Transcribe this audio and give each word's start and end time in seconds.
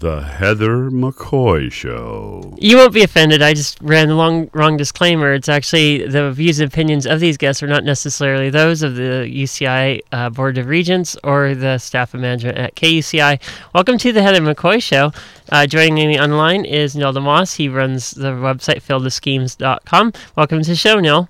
The 0.00 0.22
Heather 0.22 0.90
McCoy 0.90 1.70
Show. 1.70 2.54
You 2.56 2.78
won't 2.78 2.94
be 2.94 3.02
offended. 3.02 3.42
I 3.42 3.52
just 3.52 3.78
ran 3.82 4.08
the 4.08 4.14
long, 4.14 4.48
wrong 4.54 4.78
disclaimer. 4.78 5.34
It's 5.34 5.48
actually 5.50 6.06
the 6.06 6.32
views 6.32 6.58
and 6.58 6.72
opinions 6.72 7.06
of 7.06 7.20
these 7.20 7.36
guests 7.36 7.62
are 7.62 7.66
not 7.66 7.84
necessarily 7.84 8.48
those 8.48 8.82
of 8.82 8.94
the 8.94 9.28
UCI 9.30 10.00
uh, 10.10 10.30
Board 10.30 10.56
of 10.56 10.68
Regents 10.68 11.18
or 11.22 11.54
the 11.54 11.76
staff 11.76 12.14
and 12.14 12.22
management 12.22 12.56
at 12.56 12.76
KUCI. 12.76 13.42
Welcome 13.74 13.98
to 13.98 14.10
the 14.10 14.22
Heather 14.22 14.40
McCoy 14.40 14.82
Show. 14.82 15.12
Uh, 15.50 15.66
joining 15.66 16.08
me 16.08 16.18
online 16.18 16.64
is 16.64 16.96
Neil 16.96 17.12
deMause. 17.12 17.56
He 17.56 17.68
runs 17.68 18.12
the 18.12 18.30
website 18.30 18.82
fieldofschemes.com. 18.82 20.14
Welcome 20.34 20.62
to 20.62 20.70
the 20.70 20.76
show, 20.76 20.98
Neil. 20.98 21.28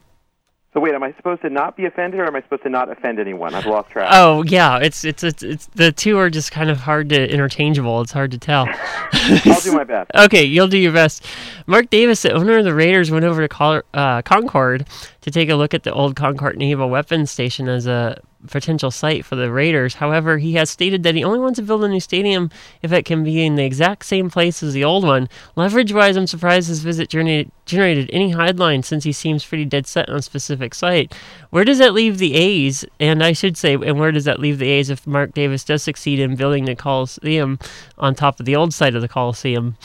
So 0.73 0.79
wait, 0.79 0.95
am 0.95 1.03
I 1.03 1.13
supposed 1.15 1.43
to 1.43 1.51
not 1.51 1.77
be 1.77 1.87
offended, 1.87 2.21
or 2.21 2.27
am 2.27 2.37
I 2.37 2.43
supposed 2.43 2.63
to 2.63 2.69
not 2.69 2.91
offend 2.93 3.19
anyone? 3.19 3.57
I've 3.57 3.67
lost 3.67 3.91
track. 3.91 4.09
Oh 4.13 4.45
yeah, 4.45 4.79
it's 4.79 5.05
it's 5.05 5.25
it's, 5.25 5.43
it's 5.43 5.67
the 5.75 5.91
two 5.91 6.17
are 6.17 6.31
just 6.31 6.53
kind 6.53 6.71
of 6.71 6.79
hard 6.79 7.09
to 7.09 7.29
interchangeable. 7.29 8.01
It's 8.03 8.13
hard 8.13 8.31
to 8.31 8.39
tell. 8.39 8.69
I'll 9.13 9.61
do 9.61 9.73
my 9.73 9.83
best. 9.83 10.13
okay, 10.17 10.45
you'll 10.45 10.69
do 10.69 10.79
your 10.79 10.93
best. 10.93 11.27
Mark 11.67 11.91
Davis, 11.91 12.23
the 12.23 12.33
owner 12.33 12.59
of 12.59 12.65
the 12.65 12.73
Raiders, 12.73 13.11
went 13.11 13.25
over 13.25 13.43
to 13.43 13.49
Col- 13.49 13.83
uh, 13.95 14.23
Concord 14.23 14.87
to 15.23 15.31
take 15.31 15.49
a 15.51 15.55
look 15.55 15.75
at 15.75 15.83
the 15.83 15.93
old 15.93 16.17
Concord 16.17 16.57
Naval 16.57 16.89
Weapons 16.89 17.31
Station 17.31 17.69
as 17.69 17.87
a 17.87 18.21
potential 18.47 18.91
site 18.91 19.25
for 19.25 19.37
the 19.37 19.53
Raiders. 19.53 19.95
However, 19.95 20.39
he 20.39 20.55
has 20.55 20.71
stated 20.71 21.03
that 21.03 21.15
he 21.15 21.23
only 21.23 21.39
wants 21.39 21.59
to 21.59 21.63
build 21.63 21.85
a 21.85 21.89
new 21.89 22.01
stadium 22.01 22.51
if 22.81 22.91
it 22.91 23.05
can 23.05 23.23
be 23.23 23.45
in 23.45 23.57
the 23.57 23.65
exact 23.65 24.07
same 24.07 24.31
place 24.31 24.63
as 24.63 24.73
the 24.73 24.83
old 24.83 25.05
one. 25.05 25.29
Leverage 25.57 25.93
wise, 25.93 26.17
I'm 26.17 26.27
surprised 26.27 26.69
his 26.69 26.81
visit 26.81 27.11
generated, 27.11 28.11
any 28.13 28.31
headlines 28.31 28.87
since 28.87 29.05
he 29.05 29.13
seems 29.13 29.45
pretty 29.45 29.67
dead 29.67 29.87
set 29.87 30.09
on 30.09 30.17
a 30.17 30.23
specific 30.23 30.75
site. 30.75 31.15
Where 31.51 31.65
does 31.65 31.79
that 31.79 31.93
leave 31.93 32.17
the 32.17 32.35
A's? 32.35 32.85
And 32.99 33.23
I 33.23 33.33
should 33.33 33.59
say, 33.59 33.75
and 33.75 34.01
where 34.01 34.13
does 34.13 34.25
that 34.25 34.41
leave 34.41 34.59
the 34.59 34.71
A's 34.71 34.89
if 34.89 35.07
Mark 35.07 35.35
Davis 35.35 35.65
does 35.65 35.83
succeed 35.83 36.19
in 36.19 36.37
building 36.37 36.65
the 36.65 36.75
Coliseum 36.75 37.59
on 37.99 38.15
top 38.15 38.41
of 38.41 38.47
the 38.47 38.57
old 38.57 38.73
site 38.73 38.95
of 38.95 39.03
the 39.03 39.09
Coliseum? 39.09 39.77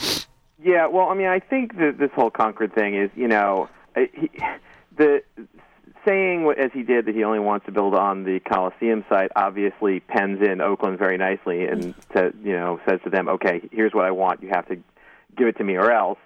Yeah, 0.64 0.86
well, 0.86 1.10
I 1.10 1.14
mean, 1.14 1.28
I 1.28 1.40
think 1.40 1.76
that 1.76 1.96
this 1.98 2.10
whole 2.12 2.30
Concord 2.30 2.74
thing 2.74 2.96
is, 2.96 3.10
you 3.14 3.28
know, 3.28 3.68
he, 3.94 4.30
the 4.96 5.22
saying 6.06 6.52
as 6.56 6.70
he 6.72 6.82
did 6.82 7.06
that 7.06 7.14
he 7.14 7.24
only 7.24 7.40
wants 7.40 7.66
to 7.66 7.72
build 7.72 7.94
on 7.94 8.24
the 8.24 8.38
Coliseum 8.40 9.04
site 9.08 9.30
obviously 9.34 10.00
pens 10.00 10.40
in 10.40 10.60
Oakland 10.60 10.98
very 10.98 11.18
nicely 11.18 11.66
and 11.66 11.94
to, 12.14 12.32
you 12.42 12.52
know 12.52 12.80
says 12.88 13.00
to 13.04 13.10
them, 13.10 13.28
okay, 13.28 13.60
here's 13.72 13.92
what 13.92 14.04
I 14.04 14.12
want. 14.12 14.42
You 14.42 14.50
have 14.50 14.68
to 14.68 14.76
give 15.36 15.48
it 15.48 15.56
to 15.58 15.64
me 15.64 15.76
or 15.76 15.90
else. 15.90 16.18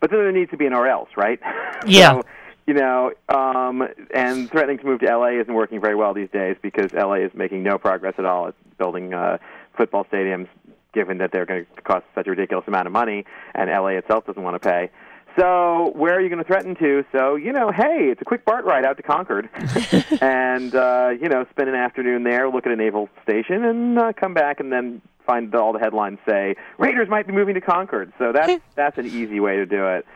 But 0.00 0.10
then 0.10 0.20
there 0.20 0.32
needs 0.32 0.50
to 0.50 0.56
be 0.56 0.66
an 0.66 0.74
or 0.74 0.86
else, 0.86 1.10
right? 1.16 1.40
Yeah. 1.86 2.12
so, 2.12 2.22
you 2.66 2.72
know, 2.72 3.12
um, 3.28 3.86
and 4.14 4.50
threatening 4.50 4.78
to 4.78 4.86
move 4.86 5.00
to 5.00 5.06
LA 5.06 5.40
isn't 5.40 5.52
working 5.52 5.82
very 5.82 5.94
well 5.94 6.14
these 6.14 6.30
days 6.30 6.56
because 6.62 6.94
LA 6.94 7.16
is 7.16 7.30
making 7.34 7.62
no 7.62 7.76
progress 7.76 8.14
at 8.16 8.24
all 8.24 8.48
at 8.48 8.78
building 8.78 9.12
uh, 9.12 9.36
football 9.76 10.04
stadiums, 10.04 10.48
given 10.94 11.18
that 11.18 11.30
they're 11.30 11.44
going 11.44 11.66
to 11.76 11.82
cost 11.82 12.06
such 12.14 12.26
a 12.26 12.30
ridiculous 12.30 12.66
amount 12.66 12.86
of 12.86 12.92
money, 12.92 13.26
and 13.54 13.68
LA 13.68 13.88
itself 13.88 14.24
doesn't 14.24 14.42
want 14.42 14.54
to 14.54 14.66
pay. 14.66 14.90
So 15.36 15.92
where 15.96 16.14
are 16.14 16.20
you 16.20 16.28
going 16.28 16.42
to 16.42 16.44
threaten 16.44 16.76
to? 16.76 17.04
So 17.10 17.34
you 17.34 17.52
know, 17.52 17.72
hey, 17.72 18.08
it's 18.10 18.20
a 18.20 18.24
quick 18.24 18.44
BART 18.44 18.64
ride 18.64 18.84
out 18.84 18.96
to 18.98 19.02
Concord, 19.02 19.48
and 20.20 20.74
uh, 20.74 21.10
you 21.20 21.28
know, 21.28 21.44
spend 21.50 21.68
an 21.68 21.74
afternoon 21.74 22.22
there, 22.22 22.48
look 22.48 22.66
at 22.66 22.72
a 22.72 22.76
naval 22.76 23.08
station, 23.22 23.64
and 23.64 23.98
uh, 23.98 24.12
come 24.12 24.34
back, 24.34 24.60
and 24.60 24.72
then 24.72 25.02
find 25.26 25.50
that 25.52 25.60
all 25.60 25.72
the 25.72 25.78
headlines 25.78 26.18
say 26.28 26.54
Raiders 26.78 27.08
might 27.08 27.26
be 27.26 27.32
moving 27.32 27.54
to 27.54 27.60
Concord. 27.60 28.12
So 28.18 28.32
that's 28.32 28.62
that's 28.76 28.98
an 28.98 29.06
easy 29.06 29.40
way 29.40 29.56
to 29.56 29.66
do 29.66 29.86
it. 29.86 30.06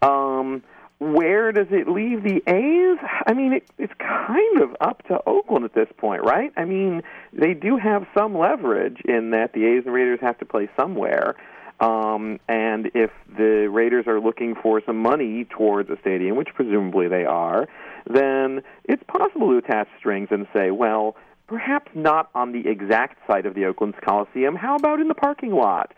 Um, 0.00 0.62
where 1.02 1.50
does 1.50 1.66
it 1.70 1.88
leave 1.88 2.22
the 2.22 2.42
A's? 2.46 2.98
I 3.26 3.34
mean, 3.34 3.54
it, 3.54 3.64
it's 3.76 3.92
kind 3.98 4.60
of 4.60 4.76
up 4.80 5.02
to 5.08 5.18
Oakland 5.26 5.64
at 5.64 5.74
this 5.74 5.88
point, 5.96 6.22
right? 6.22 6.52
I 6.56 6.64
mean, 6.64 7.02
they 7.32 7.54
do 7.54 7.76
have 7.76 8.06
some 8.16 8.38
leverage 8.38 9.00
in 9.04 9.30
that 9.30 9.52
the 9.52 9.64
A's 9.64 9.82
and 9.84 9.92
Raiders 9.92 10.20
have 10.22 10.38
to 10.38 10.44
play 10.44 10.70
somewhere. 10.76 11.34
Um, 11.82 12.38
and 12.48 12.92
if 12.94 13.10
the 13.36 13.68
Raiders 13.68 14.06
are 14.06 14.20
looking 14.20 14.54
for 14.54 14.80
some 14.86 15.02
money 15.02 15.44
towards 15.44 15.90
a 15.90 15.96
stadium, 16.00 16.36
which 16.36 16.48
presumably 16.54 17.08
they 17.08 17.24
are, 17.24 17.66
then 18.08 18.62
it's 18.84 19.02
possible 19.08 19.48
to 19.50 19.56
attach 19.56 19.88
strings 19.98 20.28
and 20.30 20.46
say, 20.54 20.70
well, 20.70 21.16
perhaps 21.48 21.90
not 21.94 22.30
on 22.36 22.52
the 22.52 22.68
exact 22.68 23.18
site 23.26 23.46
of 23.46 23.54
the 23.54 23.64
Oakland's 23.64 23.98
Coliseum. 24.00 24.54
How 24.54 24.76
about 24.76 25.00
in 25.00 25.08
the 25.08 25.14
parking 25.14 25.50
lot? 25.50 25.92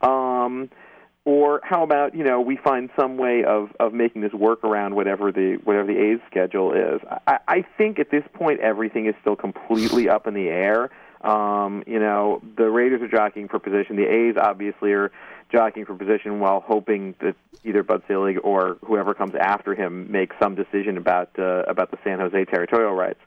Um, 0.00 0.70
or 1.24 1.60
how 1.62 1.82
about 1.82 2.14
you 2.14 2.24
know 2.24 2.40
we 2.40 2.56
find 2.56 2.88
some 2.98 3.18
way 3.18 3.44
of 3.44 3.68
of 3.78 3.92
making 3.92 4.22
this 4.22 4.32
work 4.32 4.64
around 4.64 4.94
whatever 4.94 5.30
the 5.30 5.58
whatever 5.62 5.86
the 5.86 5.98
A's 5.98 6.20
schedule 6.30 6.72
is. 6.72 7.00
I, 7.26 7.38
I 7.46 7.64
think 7.76 7.98
at 7.98 8.10
this 8.10 8.24
point 8.32 8.60
everything 8.60 9.06
is 9.06 9.14
still 9.20 9.36
completely 9.36 10.08
up 10.08 10.26
in 10.26 10.34
the 10.34 10.48
air. 10.48 10.90
Um, 11.22 11.82
you 11.86 11.98
know, 11.98 12.40
the 12.56 12.70
Raiders 12.70 13.02
are 13.02 13.08
jockeying 13.08 13.48
for 13.48 13.58
position. 13.58 13.96
The 13.96 14.06
A's 14.06 14.36
obviously 14.36 14.92
are 14.92 15.10
jockeying 15.50 15.86
for 15.86 15.94
position 15.94 16.40
while 16.40 16.60
hoping 16.60 17.14
that 17.20 17.34
either 17.64 17.82
Bud 17.82 18.02
Selig 18.06 18.38
or 18.42 18.78
whoever 18.84 19.14
comes 19.14 19.34
after 19.34 19.74
him 19.74 20.10
makes 20.12 20.36
some 20.40 20.54
decision 20.54 20.96
about 20.96 21.30
uh, 21.38 21.62
about 21.66 21.90
the 21.90 21.98
San 22.04 22.20
Jose 22.20 22.44
territorial 22.46 22.92
rights. 22.92 23.20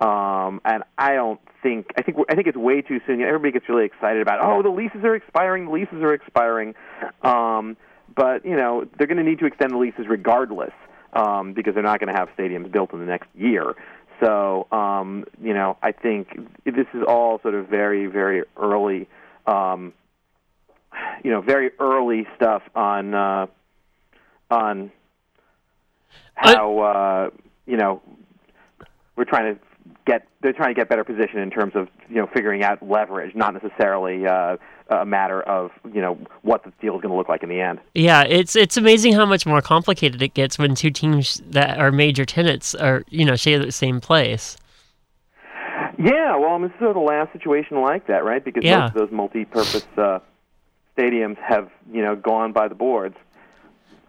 Um, 0.00 0.60
and 0.64 0.82
I 0.98 1.14
don't 1.14 1.40
think 1.62 1.86
I 1.96 2.02
think 2.02 2.18
I 2.28 2.34
think 2.34 2.46
it's 2.46 2.56
way 2.56 2.82
too 2.82 3.00
soon. 3.06 3.20
Everybody 3.20 3.52
gets 3.52 3.68
really 3.68 3.84
excited 3.84 4.20
about 4.22 4.40
oh 4.42 4.62
the 4.62 4.70
leases 4.70 5.04
are 5.04 5.14
expiring, 5.14 5.66
the 5.66 5.72
leases 5.72 6.02
are 6.02 6.14
expiring. 6.14 6.74
Um, 7.22 7.76
but 8.14 8.44
you 8.44 8.56
know 8.56 8.86
they're 8.98 9.06
going 9.06 9.18
to 9.18 9.28
need 9.28 9.38
to 9.40 9.46
extend 9.46 9.72
the 9.72 9.78
leases 9.78 10.06
regardless 10.08 10.72
um, 11.12 11.52
because 11.52 11.74
they're 11.74 11.82
not 11.82 12.00
going 12.00 12.12
to 12.12 12.18
have 12.18 12.28
stadiums 12.36 12.70
built 12.70 12.92
in 12.92 13.00
the 13.00 13.06
next 13.06 13.28
year. 13.34 13.74
So, 14.22 14.68
um, 14.70 15.24
you 15.42 15.52
know, 15.52 15.76
I 15.82 15.90
think 15.90 16.28
this 16.64 16.86
is 16.94 17.02
all 17.06 17.40
sort 17.40 17.54
of 17.54 17.66
very, 17.66 18.06
very 18.06 18.44
early, 18.56 19.08
um, 19.46 19.92
you 21.24 21.30
know, 21.32 21.40
very 21.40 21.72
early 21.80 22.26
stuff 22.36 22.62
on 22.74 23.14
uh, 23.14 23.46
on 24.50 24.92
how 26.34 26.78
uh, 26.78 27.30
you 27.66 27.76
know 27.76 28.00
we're 29.16 29.24
trying 29.24 29.54
to 29.54 29.60
get 30.06 30.26
they're 30.42 30.52
trying 30.52 30.74
to 30.74 30.74
get 30.74 30.88
better 30.88 31.04
position 31.04 31.38
in 31.38 31.50
terms 31.50 31.72
of 31.74 31.88
you 32.08 32.16
know 32.16 32.26
figuring 32.32 32.62
out 32.62 32.86
leverage, 32.86 33.34
not 33.34 33.54
necessarily 33.54 34.26
uh, 34.26 34.56
a 34.90 35.04
matter 35.06 35.42
of 35.42 35.70
you 35.92 36.00
know 36.00 36.18
what 36.42 36.64
the 36.64 36.72
deal 36.80 36.94
is 36.96 37.02
going 37.02 37.12
to 37.12 37.16
look 37.16 37.28
like 37.28 37.42
in 37.42 37.48
the 37.48 37.60
end. 37.60 37.80
Yeah, 37.94 38.22
it's 38.22 38.56
it's 38.56 38.76
amazing 38.76 39.12
how 39.14 39.26
much 39.26 39.46
more 39.46 39.62
complicated 39.62 40.20
it 40.22 40.34
gets 40.34 40.58
when 40.58 40.74
two 40.74 40.90
teams 40.90 41.42
that 41.50 41.78
are 41.78 41.90
major 41.92 42.24
tenants 42.24 42.74
are 42.74 43.04
you 43.08 43.24
know 43.24 43.36
share 43.36 43.58
the 43.58 43.72
same 43.72 44.00
place. 44.00 44.56
Yeah, 45.98 46.36
well, 46.36 46.50
I 46.54 46.58
mean, 46.58 46.62
this 46.62 46.72
is 46.72 46.78
sort 46.78 46.90
of 46.90 46.94
the 46.96 47.00
last 47.00 47.32
situation 47.32 47.80
like 47.80 48.06
that, 48.08 48.24
right? 48.24 48.44
Because 48.44 48.64
Yeah. 48.64 48.80
most 48.80 48.88
of 48.88 48.94
those 49.00 49.10
multi-purpose 49.12 49.86
uh, 49.96 50.18
stadiums 50.96 51.36
have 51.38 51.70
you 51.92 52.02
know 52.02 52.16
gone 52.16 52.52
by 52.52 52.68
the 52.68 52.74
boards. 52.74 53.16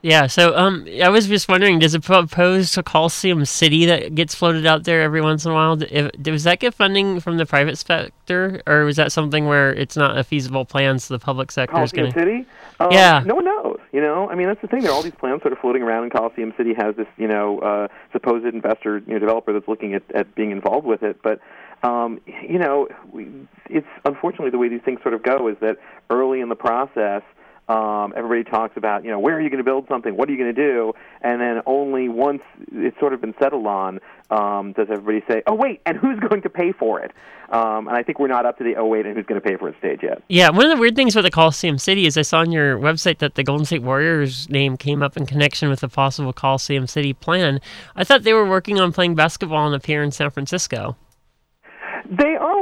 Yeah, 0.03 0.27
so 0.27 0.53
um, 0.57 0.85
I 1.01 1.07
was 1.07 1.27
just 1.27 1.47
wondering, 1.47 1.79
does 1.79 1.95
it 1.95 2.03
propose 2.03 2.73
to 2.73 2.83
Coliseum 2.83 3.45
City 3.45 3.85
that 3.85 4.13
gets 4.15 4.35
floated 4.35 4.65
out 4.65 4.83
there 4.83 5.01
every 5.01 5.21
once 5.21 5.45
in 5.45 5.51
a 5.51 5.53
while? 5.53 5.81
If, 5.81 6.11
does 6.21 6.43
that 6.43 6.59
get 6.59 6.73
funding 6.73 7.21
from 7.21 7.37
the 7.37 7.45
private 7.45 7.77
sector, 7.77 8.61
or 8.67 8.89
is 8.89 8.97
that 8.97 9.13
something 9.13 9.45
where 9.45 9.73
it's 9.73 9.95
not 9.95 10.17
a 10.17 10.23
feasible 10.25 10.65
plan, 10.65 10.99
so 10.99 11.13
the 11.13 11.19
public 11.19 11.53
sector 11.53 11.81
is 11.81 11.93
Coliseum 11.93 12.11
going 12.11 12.13
to? 12.13 12.19
City. 12.19 12.49
Um, 12.81 12.91
Yeah. 12.91 13.23
No 13.25 13.35
one 13.35 13.45
knows. 13.45 13.79
You 13.93 14.01
know, 14.01 14.29
I 14.29 14.35
mean, 14.35 14.47
that's 14.47 14.59
the 14.59 14.67
thing. 14.67 14.81
There 14.81 14.91
are 14.91 14.93
all 14.93 15.03
these 15.03 15.15
plans 15.15 15.41
sort 15.41 15.53
of 15.53 15.59
floating 15.59 15.83
around, 15.83 16.03
and 16.03 16.11
Coliseum 16.11 16.53
City 16.57 16.73
has 16.73 16.97
this, 16.97 17.07
you 17.15 17.29
know, 17.29 17.59
uh, 17.59 17.87
supposed 18.11 18.45
investor, 18.45 18.97
you 19.07 19.13
know, 19.13 19.19
developer 19.19 19.53
that's 19.53 19.69
looking 19.69 19.93
at, 19.93 20.03
at 20.13 20.35
being 20.35 20.51
involved 20.51 20.85
with 20.85 21.01
it. 21.03 21.21
But, 21.23 21.39
um, 21.81 22.19
you 22.25 22.59
know, 22.59 22.89
we, 23.13 23.29
it's 23.69 23.87
unfortunately 24.03 24.49
the 24.49 24.57
way 24.57 24.67
these 24.67 24.81
things 24.81 25.01
sort 25.01 25.13
of 25.13 25.23
go 25.23 25.47
is 25.47 25.55
that 25.61 25.77
early 26.09 26.41
in 26.41 26.49
the 26.49 26.57
process. 26.57 27.21
Um, 27.69 28.13
everybody 28.15 28.43
talks 28.43 28.75
about, 28.75 29.05
you 29.05 29.11
know, 29.11 29.19
where 29.19 29.35
are 29.35 29.41
you 29.41 29.49
going 29.49 29.59
to 29.59 29.63
build 29.63 29.87
something? 29.87 30.17
What 30.17 30.27
are 30.27 30.33
you 30.33 30.37
going 30.37 30.53
to 30.53 30.61
do? 30.61 30.93
And 31.21 31.39
then 31.39 31.61
only 31.65 32.09
once 32.09 32.41
it's 32.71 32.99
sort 32.99 33.13
of 33.13 33.21
been 33.21 33.33
settled 33.39 33.65
on 33.65 33.99
um, 34.29 34.73
does 34.73 34.87
everybody 34.89 35.23
say, 35.27 35.43
oh, 35.47 35.53
wait, 35.53 35.81
and 35.85 35.97
who's 35.97 36.19
going 36.19 36.41
to 36.41 36.49
pay 36.49 36.71
for 36.71 36.99
it? 36.99 37.11
Um, 37.49 37.87
and 37.87 37.95
I 37.95 38.03
think 38.03 38.19
we're 38.19 38.27
not 38.27 38.45
up 38.45 38.57
to 38.57 38.63
the, 38.63 38.75
oh, 38.77 38.85
wait, 38.85 39.05
and 39.05 39.15
who's 39.15 39.25
going 39.25 39.39
to 39.39 39.47
pay 39.47 39.55
for 39.57 39.69
it 39.69 39.75
stage 39.77 39.99
yet. 40.01 40.23
Yeah, 40.27 40.49
one 40.49 40.65
of 40.65 40.71
the 40.71 40.81
weird 40.81 40.95
things 40.95 41.15
about 41.15 41.21
the 41.21 41.31
Coliseum 41.31 41.77
City 41.77 42.07
is 42.07 42.17
I 42.17 42.23
saw 42.23 42.39
on 42.39 42.51
your 42.51 42.77
website 42.79 43.19
that 43.19 43.35
the 43.35 43.43
Golden 43.43 43.65
State 43.65 43.83
Warriors 43.83 44.49
name 44.49 44.75
came 44.75 45.03
up 45.03 45.15
in 45.15 45.25
connection 45.25 45.69
with 45.69 45.83
a 45.83 45.87
possible 45.87 46.33
Coliseum 46.33 46.87
City 46.87 47.13
plan. 47.13 47.61
I 47.95 48.03
thought 48.03 48.23
they 48.23 48.33
were 48.33 48.47
working 48.47 48.79
on 48.79 48.91
playing 48.91 49.15
basketball 49.15 49.67
and 49.67 49.75
appear 49.75 50.01
in 50.03 50.11
San 50.11 50.31
Francisco. 50.31 50.97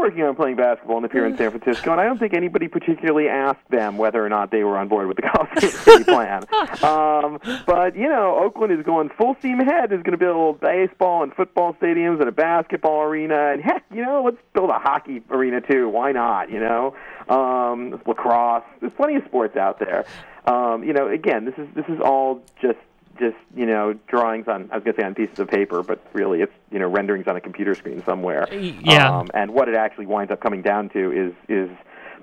Working 0.01 0.23
on 0.23 0.35
playing 0.35 0.55
basketball 0.55 0.99
the 0.99 1.09
pier 1.09 1.27
in 1.27 1.37
San 1.37 1.51
Francisco, 1.51 1.91
and 1.91 2.01
I 2.01 2.05
don't 2.05 2.17
think 2.17 2.33
anybody 2.33 2.67
particularly 2.67 3.27
asked 3.27 3.69
them 3.69 3.99
whether 3.99 4.25
or 4.25 4.29
not 4.29 4.49
they 4.49 4.63
were 4.63 4.75
on 4.75 4.87
board 4.87 5.07
with 5.07 5.15
the 5.15 5.21
Coliseum 5.35 5.71
City 5.71 6.03
plan. 6.03 6.43
Um, 6.83 7.39
but 7.67 7.95
you 7.95 8.09
know, 8.09 8.35
Oakland 8.43 8.73
is 8.73 8.83
going 8.83 9.09
full 9.15 9.35
steam 9.37 9.59
ahead. 9.59 9.93
Is 9.93 10.01
going 10.01 10.13
to 10.13 10.17
build 10.17 10.59
baseball 10.59 11.21
and 11.21 11.31
football 11.31 11.75
stadiums 11.75 12.19
and 12.19 12.27
a 12.27 12.31
basketball 12.31 13.01
arena, 13.03 13.51
and 13.51 13.61
heck, 13.61 13.85
you 13.93 14.03
know, 14.03 14.23
let's 14.25 14.37
build 14.55 14.71
a 14.71 14.79
hockey 14.79 15.21
arena 15.29 15.61
too. 15.61 15.87
Why 15.87 16.13
not? 16.13 16.49
You 16.49 16.61
know, 16.61 16.95
um, 17.29 18.01
lacrosse. 18.07 18.63
There's 18.79 18.93
plenty 18.93 19.17
of 19.17 19.25
sports 19.25 19.55
out 19.55 19.77
there. 19.77 20.05
Um, 20.47 20.83
you 20.83 20.93
know, 20.93 21.09
again, 21.09 21.45
this 21.45 21.53
is 21.59 21.67
this 21.75 21.85
is 21.89 21.99
all 22.03 22.41
just 22.59 22.79
just 23.21 23.37
you 23.55 23.65
know 23.65 23.93
drawings 24.07 24.47
on 24.47 24.69
I 24.71 24.75
was 24.75 24.83
going 24.83 24.95
to 24.95 25.01
say 25.01 25.05
on 25.05 25.15
pieces 25.15 25.39
of 25.39 25.47
paper, 25.47 25.83
but 25.83 26.05
really 26.13 26.41
it's 26.41 26.51
you 26.71 26.79
know 26.79 26.89
renderings 26.89 27.27
on 27.27 27.35
a 27.37 27.41
computer 27.41 27.75
screen 27.75 28.03
somewhere. 28.03 28.51
Yeah. 28.53 29.19
Um, 29.19 29.29
and 29.33 29.51
what 29.53 29.69
it 29.69 29.75
actually 29.75 30.07
winds 30.07 30.31
up 30.31 30.41
coming 30.41 30.61
down 30.61 30.89
to 30.89 31.11
is 31.11 31.33
is 31.47 31.69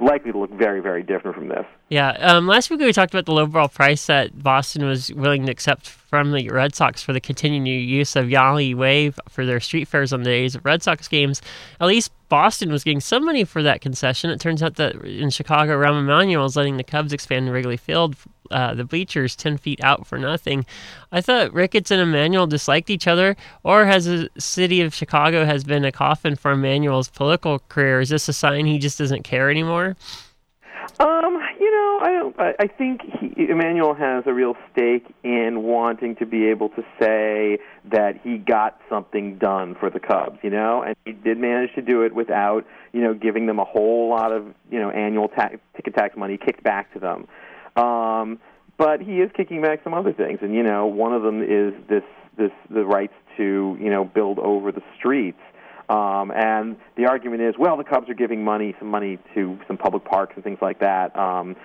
likely 0.01 0.33
to 0.33 0.39
look 0.39 0.53
very, 0.53 0.81
very 0.81 1.03
different 1.03 1.37
from 1.37 1.49
this. 1.49 1.67
Yeah. 1.89 2.11
Um, 2.11 2.47
last 2.47 2.71
week 2.71 2.81
we 2.81 2.93
talked 2.93 3.15
about 3.15 3.27
the 3.27 3.33
lowball 3.33 3.73
price 3.73 4.07
that 4.07 4.43
Boston 4.43 4.85
was 4.85 5.13
willing 5.15 5.47
to 5.47 5.53
accept 5.53 5.89
from 5.89 6.33
the 6.33 6.49
Red 6.51 6.75
Sox 6.75 7.03
for 7.03 7.13
the 7.13 7.21
continued 7.21 7.83
use 7.89 8.17
of 8.17 8.27
Yawkey 8.27 8.75
Way 8.75 9.11
for 9.29 9.45
their 9.45 9.61
street 9.61 9.89
fairs 9.89 10.13
on 10.13 10.23
the 10.23 10.31
days 10.31 10.55
of 10.55 10.65
Red 10.65 10.83
Sox 10.83 11.09
games. 11.09 11.43
At 11.81 11.87
least 11.87 12.13
Boston 12.29 12.71
was 12.71 12.85
getting 12.85 13.01
some 13.01 13.25
money 13.25 13.45
for 13.45 13.63
that 13.63 13.81
concession. 13.81 14.31
It 14.31 14.41
turns 14.41 14.63
out 14.63 14.77
that 14.77 14.97
in 15.05 15.31
Chicago, 15.31 15.79
Rahm 15.79 15.99
Emanuel 15.99 16.45
is 16.45 16.57
letting 16.57 16.77
the 16.77 16.85
Cubs 16.85 17.13
expand 17.13 17.51
Wrigley 17.51 17.77
Field, 17.77 18.17
uh, 18.51 18.75
the 18.75 18.85
bleachers 18.85 19.37
10 19.37 19.59
feet 19.59 19.83
out 19.83 20.07
for 20.07 20.19
nothing. 20.19 20.67
I 21.13 21.21
thought 21.21 21.53
Ricketts 21.53 21.91
and 21.91 22.01
Emanuel 22.01 22.47
disliked 22.47 22.91
each 22.91 23.07
other, 23.07 23.37
or 23.63 23.87
has 23.87 24.05
the 24.05 24.31
city 24.39 24.81
of 24.81 24.95
Chicago 24.95 25.45
has 25.45 25.65
been 25.65 25.85
a 25.85 25.93
coffin 25.93 26.37
for 26.37 26.53
Emanuel's 26.53 27.09
political 27.09 27.61
career? 27.69 28.01
Is 28.01 28.09
this 28.09 28.29
a 28.29 28.33
sign 28.33 28.67
he 28.67 28.79
just 28.79 28.99
doesn't 28.99 29.23
care 29.23 29.51
anymore? 29.51 29.97
Um, 31.01 31.39
you 31.61 31.71
know, 31.71 31.99
I 32.03 32.13
don't. 32.13 32.41
I, 32.41 32.55
I 32.61 32.67
think 32.67 33.03
he, 33.03 33.51
Emanuel 33.51 33.95
has 33.95 34.25
a 34.27 34.33
real 34.33 34.57
stake 34.73 35.07
in 35.23 35.63
wanting 35.63 36.17
to 36.17 36.27
be 36.27 36.47
able 36.47 36.71
to 36.71 36.83
say 37.01 37.59
that 37.85 38.21
he 38.25 38.39
got 38.39 38.81
something 38.89 39.39
done 39.39 39.77
for 39.79 39.91
the 39.91 40.01
Cubs. 40.01 40.39
You 40.43 40.51
know, 40.51 40.83
and 40.83 40.97
he 41.05 41.13
did 41.13 41.39
manage 41.39 41.75
to 41.75 41.83
do 41.83 42.03
it 42.03 42.15
without, 42.15 42.67
you 42.93 43.01
know, 43.01 43.15
giving 43.15 43.47
them 43.47 43.61
a 43.61 43.65
whole 43.65 44.09
lot 44.09 44.33
of, 44.33 44.47
you 44.71 44.81
know, 44.81 44.91
annual 44.91 45.29
ta- 45.29 45.51
ticket 45.77 45.95
tax 45.95 46.17
money 46.17 46.37
kicked 46.37 46.65
back 46.65 46.93
to 46.95 46.99
them. 46.99 47.29
Um, 47.79 48.39
but 48.77 49.01
he 49.01 49.21
is 49.21 49.31
kicking 49.37 49.63
back 49.63 49.81
some 49.83 49.95
other 49.95 50.13
things, 50.13 50.39
and 50.43 50.55
you 50.55 50.63
know, 50.63 50.87
one 50.87 51.13
of 51.13 51.23
them 51.23 51.43
is 51.43 51.75
this 51.89 52.05
this 52.37 52.53
the 52.71 52.85
rights 52.85 53.15
to 53.37 53.77
you 53.81 53.91
know 53.91 54.05
build 54.05 54.39
over 54.39 54.73
the 54.73 54.83
streets. 54.97 55.41
Um, 55.89 56.31
and 56.31 56.77
the 56.97 57.07
argument 57.07 57.41
is, 57.41 57.55
well, 57.59 57.79
the 57.79 57.85
Cubs 57.85 58.11
are 58.11 58.15
giving 58.15 58.45
money, 58.45 58.75
some 58.79 58.89
money 58.89 59.19
to 59.35 59.59
some 59.67 59.79
public 59.79 60.05
parks 60.05 60.35
and 60.35 60.45
things 60.45 60.59
like 60.61 60.81
that. 60.81 61.17
Um, 61.19 61.57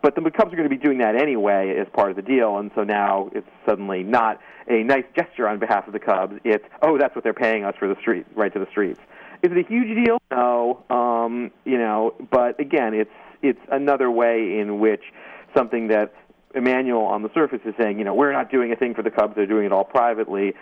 but 0.00 0.14
the 0.14 0.22
Cubs 0.22 0.50
are 0.52 0.56
going 0.56 0.68
to 0.68 0.74
be 0.74 0.82
doing 0.82 0.98
that 0.98 1.14
anyway 1.14 1.76
as 1.78 1.86
part 1.92 2.10
of 2.10 2.16
the 2.16 2.22
deal, 2.22 2.56
and 2.56 2.70
so 2.74 2.84
now 2.84 3.28
it's 3.34 3.48
suddenly 3.66 4.02
not 4.02 4.40
a 4.68 4.82
nice 4.82 5.04
gesture 5.14 5.46
on 5.46 5.58
behalf 5.58 5.86
of 5.86 5.92
the 5.92 5.98
Cubs. 5.98 6.40
It's 6.44 6.64
oh, 6.82 6.96
that's 6.98 7.14
what 7.14 7.22
they're 7.22 7.34
paying 7.34 7.64
us 7.64 7.74
for 7.78 7.86
the 7.86 8.00
street, 8.00 8.26
right 8.34 8.52
to 8.52 8.58
the 8.58 8.68
streets. 8.70 9.00
Is 9.42 9.52
it 9.52 9.58
a 9.58 9.68
huge 9.68 10.04
deal? 10.04 10.18
No, 10.30 10.82
um, 10.88 11.50
you 11.64 11.78
know. 11.78 12.14
But 12.30 12.58
again, 12.58 12.94
it's 12.94 13.10
it's 13.42 13.60
another 13.70 14.10
way 14.10 14.58
in 14.58 14.80
which 14.80 15.02
something 15.56 15.88
that 15.88 16.14
Emanuel 16.54 17.04
on 17.04 17.22
the 17.22 17.30
surface 17.34 17.60
is 17.64 17.74
saying, 17.80 17.98
you 17.98 18.04
know, 18.04 18.14
we're 18.14 18.32
not 18.32 18.50
doing 18.50 18.72
a 18.72 18.76
thing 18.76 18.94
for 18.94 19.02
the 19.02 19.10
Cubs; 19.10 19.34
they're 19.36 19.46
doing 19.46 19.66
it 19.66 19.72
all 19.72 19.84
privately 19.84 20.54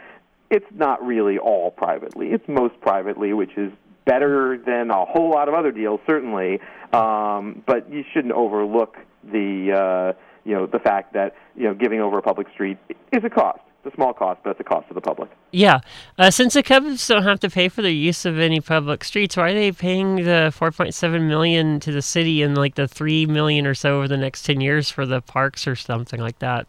it's 0.50 0.66
not 0.72 1.04
really 1.04 1.38
all 1.38 1.70
privately. 1.70 2.28
It's 2.28 2.46
most 2.48 2.80
privately, 2.80 3.32
which 3.32 3.56
is 3.56 3.72
better 4.04 4.58
than 4.58 4.90
a 4.90 5.04
whole 5.04 5.30
lot 5.30 5.48
of 5.48 5.54
other 5.54 5.72
deals, 5.72 6.00
certainly. 6.06 6.60
Um, 6.92 7.62
but 7.66 7.90
you 7.90 8.04
shouldn't 8.12 8.34
overlook 8.34 8.96
the 9.24 9.72
uh, 9.72 10.20
you 10.44 10.54
know 10.54 10.66
the 10.66 10.78
fact 10.78 11.14
that 11.14 11.34
you 11.56 11.64
know 11.64 11.74
giving 11.74 12.00
over 12.00 12.18
a 12.18 12.22
public 12.22 12.48
street 12.52 12.78
is 13.12 13.24
a 13.24 13.30
cost. 13.30 13.60
It's 13.84 13.92
a 13.92 13.96
small 13.96 14.14
cost, 14.14 14.40
but 14.42 14.50
it's 14.50 14.60
a 14.60 14.64
cost 14.64 14.88
to 14.88 14.94
the 14.94 15.00
public. 15.02 15.30
Yeah. 15.52 15.80
Uh, 16.18 16.30
since 16.30 16.54
the 16.54 16.62
Cubs 16.62 17.06
don't 17.06 17.22
have 17.22 17.40
to 17.40 17.50
pay 17.50 17.68
for 17.68 17.82
the 17.82 17.92
use 17.92 18.24
of 18.24 18.38
any 18.38 18.60
public 18.60 19.04
streets, 19.04 19.36
why 19.36 19.50
are 19.50 19.54
they 19.54 19.72
paying 19.72 20.16
the 20.16 20.52
4.7 20.56 21.28
million 21.28 21.80
to 21.80 21.92
the 21.92 22.00
city 22.00 22.40
and 22.40 22.56
like 22.56 22.76
the 22.76 22.88
3 22.88 23.26
million 23.26 23.66
or 23.66 23.74
so 23.74 23.98
over 23.98 24.08
the 24.08 24.16
next 24.16 24.44
10 24.46 24.62
years 24.62 24.88
for 24.88 25.04
the 25.04 25.20
parks 25.20 25.66
or 25.66 25.76
something 25.76 26.18
like 26.18 26.38
that? 26.38 26.66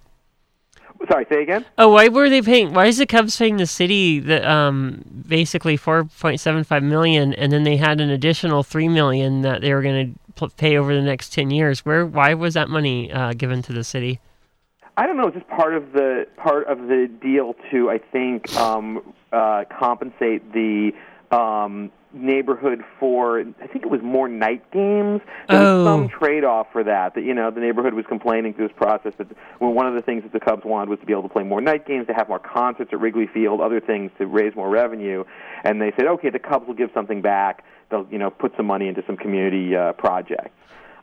Sorry, 1.10 1.26
say 1.32 1.42
again. 1.42 1.66
Oh, 1.78 1.90
why 1.90 2.10
were 2.10 2.30
they 2.30 2.42
paying? 2.42 2.74
Why 2.74 2.88
is 2.88 2.98
the 2.98 3.06
Cubs 3.06 3.38
paying 3.38 3.58
the 3.58 3.66
city 3.66 4.20
the 4.20 4.50
um 4.50 5.04
basically 5.28 5.78
four 5.78 6.06
point 6.06 6.40
seven 6.40 6.64
five 6.64 6.84
million, 6.84 7.34
and 7.34 7.52
then 7.52 7.64
they 7.64 7.78
had 7.78 8.00
an 8.00 8.10
additional 8.10 8.64
three 8.64 8.88
million 8.88 9.42
that 9.42 9.62
they 9.62 9.74
were 9.74 9.82
going 9.82 10.18
to 10.36 10.50
pay 10.50 10.78
over 10.78 10.96
the 10.96 11.02
next 11.02 11.34
ten 11.34 11.52
years? 11.52 11.86
Where? 11.86 12.06
Why 12.06 12.34
was 12.34 12.54
that 12.54 12.70
money 12.70 13.12
uh, 13.12 13.34
given 13.34 13.62
to 13.64 13.74
the 13.74 13.84
city? 13.84 14.20
I 14.98 15.08
don't 15.08 15.18
know. 15.18 15.30
Just 15.30 15.48
part 15.48 15.74
of 15.76 15.92
the 15.92 16.28
part 16.38 16.68
of 16.68 16.80
the 16.88 17.10
deal 17.22 17.56
to 17.72 17.90
I 17.90 17.98
think 17.98 18.54
um, 18.56 19.14
uh, 19.34 19.66
compensate 19.78 20.54
the 20.54 20.92
um, 21.32 21.92
neighborhood 22.14 22.82
for 22.98 23.42
I 23.42 23.68
think 23.68 23.84
it 23.84 23.90
was 23.92 24.02
more 24.02 24.30
night 24.30 24.72
games. 24.72 25.20
There 25.50 25.60
was 25.60 25.68
Oh. 25.68 25.86
some 25.86 26.08
trade-off 26.08 26.68
for 26.72 26.82
that. 26.86 27.16
That 27.16 27.24
you 27.26 27.34
know 27.34 27.52
the 27.52 27.60
neighborhood 27.60 27.94
was 27.94 28.06
complaining 28.08 28.54
through 28.54 28.70
this 28.70 28.78
process 28.78 29.14
that 29.18 29.28
well, 29.60 29.74
one 29.74 29.86
of 29.86 29.96
the 29.96 30.02
things 30.02 30.24
that 30.24 30.32
the 30.32 30.40
Cubs 30.40 30.64
wanted 30.64 30.88
was 30.90 31.00
to 31.00 31.06
be 31.06 31.12
able 31.12 31.24
to 31.24 31.30
play 31.30 31.44
more 31.44 31.60
night 31.60 31.86
games, 31.86 32.08
to 32.08 32.14
have 32.14 32.30
more 32.30 32.40
concerts 32.40 32.92
at 32.94 33.00
Wrigley 33.02 33.28
Field, 33.28 33.60
other 33.60 33.82
things 33.82 34.12
to 34.18 34.28
raise 34.28 34.56
more 34.56 34.70
revenue. 34.70 35.26
And 35.66 35.82
they 35.82 35.92
said, 35.98 36.08
okay, 36.08 36.30
the 36.30 36.40
Cubs 36.40 36.68
will 36.68 36.74
give 36.74 36.92
something 36.94 37.22
back. 37.22 37.66
They'll 37.90 38.08
you 38.10 38.18
know 38.18 38.30
put 38.30 38.56
some 38.56 38.66
money 38.66 38.88
into 38.88 39.04
some 39.06 39.18
community 39.18 39.76
uh, 39.76 39.92
projects. 39.94 40.56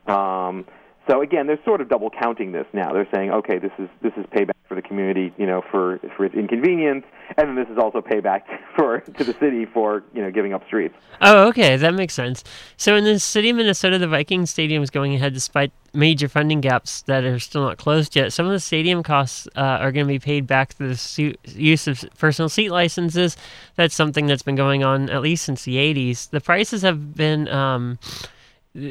Um, 0.07 0.65
so 1.09 1.21
again, 1.21 1.47
they're 1.47 1.59
sort 1.65 1.81
of 1.81 1.89
double 1.89 2.11
counting 2.11 2.53
this 2.53 2.67
now. 2.73 2.93
They're 2.93 3.09
saying, 3.13 3.31
okay, 3.31 3.59
this 3.59 3.73
is 3.79 3.89
this 4.03 4.13
is 4.17 4.25
payback 4.27 4.55
for 4.69 4.77
the 4.77 4.83
community, 4.83 5.33
you 5.37 5.47
know, 5.47 5.63
for 5.71 5.99
for 6.17 6.25
its 6.25 6.35
inconvenience, 6.35 7.05
and 7.37 7.49
then 7.49 7.57
this 7.57 7.69
is 7.69 7.77
also 7.77 8.01
payback 8.01 8.43
for 8.77 9.01
to 9.01 9.25
the 9.25 9.35
city 9.41 9.67
for 9.67 10.05
you 10.15 10.23
know 10.23 10.31
giving 10.31 10.53
up 10.53 10.65
streets. 10.67 10.95
Oh, 11.21 11.49
okay, 11.49 11.77
that 11.77 11.95
makes 11.95 12.15
sense. 12.15 12.45
So 12.77 12.95
in 12.95 13.05
the 13.05 13.19
city 13.19 13.51
of 13.51 13.57
Minnesota, 13.57 13.99
the 13.99 14.07
Vikings 14.07 14.51
stadium 14.51 14.83
is 14.83 14.91
going 14.91 15.15
ahead 15.15 15.35
despite 15.35 15.73
major 15.93 16.29
funding 16.29 16.61
gaps 16.61 17.03
that 17.03 17.25
are 17.25 17.39
still 17.39 17.63
not 17.63 17.79
closed 17.79 18.15
yet. 18.15 18.33
Some 18.33 18.47
of 18.47 18.53
the 18.53 18.61
stadium 18.61 19.03
costs 19.03 19.49
uh, 19.57 19.61
are 19.61 19.93
going 19.93 20.07
to 20.07 20.13
be 20.13 20.19
paid 20.19 20.47
back 20.47 20.73
through 20.73 20.89
the 20.89 20.97
su- 20.97 21.35
use 21.45 21.87
of 21.87 22.05
personal 22.17 22.49
seat 22.49 22.71
licenses. 22.71 23.37
That's 23.77 23.95
something 23.95 24.27
that's 24.27 24.43
been 24.43 24.57
going 24.57 24.85
on 24.85 25.11
at 25.11 25.21
least 25.21 25.45
since 25.45 25.65
the 25.65 25.77
80s. 25.77 26.31
The 26.31 26.41
prices 26.41 26.83
have 26.83 27.15
been. 27.15 27.49
Um, 27.49 27.99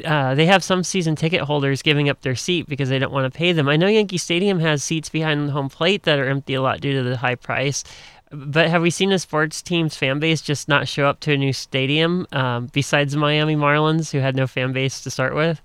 uh, 0.04 0.34
they 0.34 0.46
have 0.46 0.62
some 0.62 0.84
season 0.84 1.16
ticket 1.16 1.40
holders 1.40 1.82
giving 1.82 2.08
up 2.08 2.20
their 2.20 2.36
seat 2.36 2.68
because 2.68 2.88
they 2.88 2.98
don't 2.98 3.12
want 3.12 3.32
to 3.32 3.36
pay 3.36 3.52
them. 3.52 3.68
I 3.68 3.76
know 3.76 3.88
Yankee 3.88 4.18
Stadium 4.18 4.60
has 4.60 4.82
seats 4.82 5.08
behind 5.08 5.48
the 5.48 5.52
home 5.52 5.68
plate 5.68 6.04
that 6.04 6.18
are 6.18 6.28
empty 6.28 6.54
a 6.54 6.62
lot 6.62 6.80
due 6.80 6.92
to 6.92 7.02
the 7.02 7.16
high 7.16 7.34
price. 7.34 7.82
But 8.30 8.70
have 8.70 8.80
we 8.80 8.90
seen 8.90 9.12
a 9.12 9.18
sports 9.18 9.60
team's 9.60 9.96
fan 9.96 10.18
base 10.18 10.40
just 10.40 10.68
not 10.68 10.88
show 10.88 11.06
up 11.06 11.20
to 11.20 11.32
a 11.32 11.36
new 11.36 11.52
stadium 11.52 12.26
um, 12.32 12.68
besides 12.72 13.14
Miami 13.14 13.56
Marlins, 13.56 14.10
who 14.10 14.18
had 14.18 14.36
no 14.36 14.46
fan 14.46 14.72
base 14.72 15.02
to 15.02 15.10
start 15.10 15.34
with? 15.34 15.60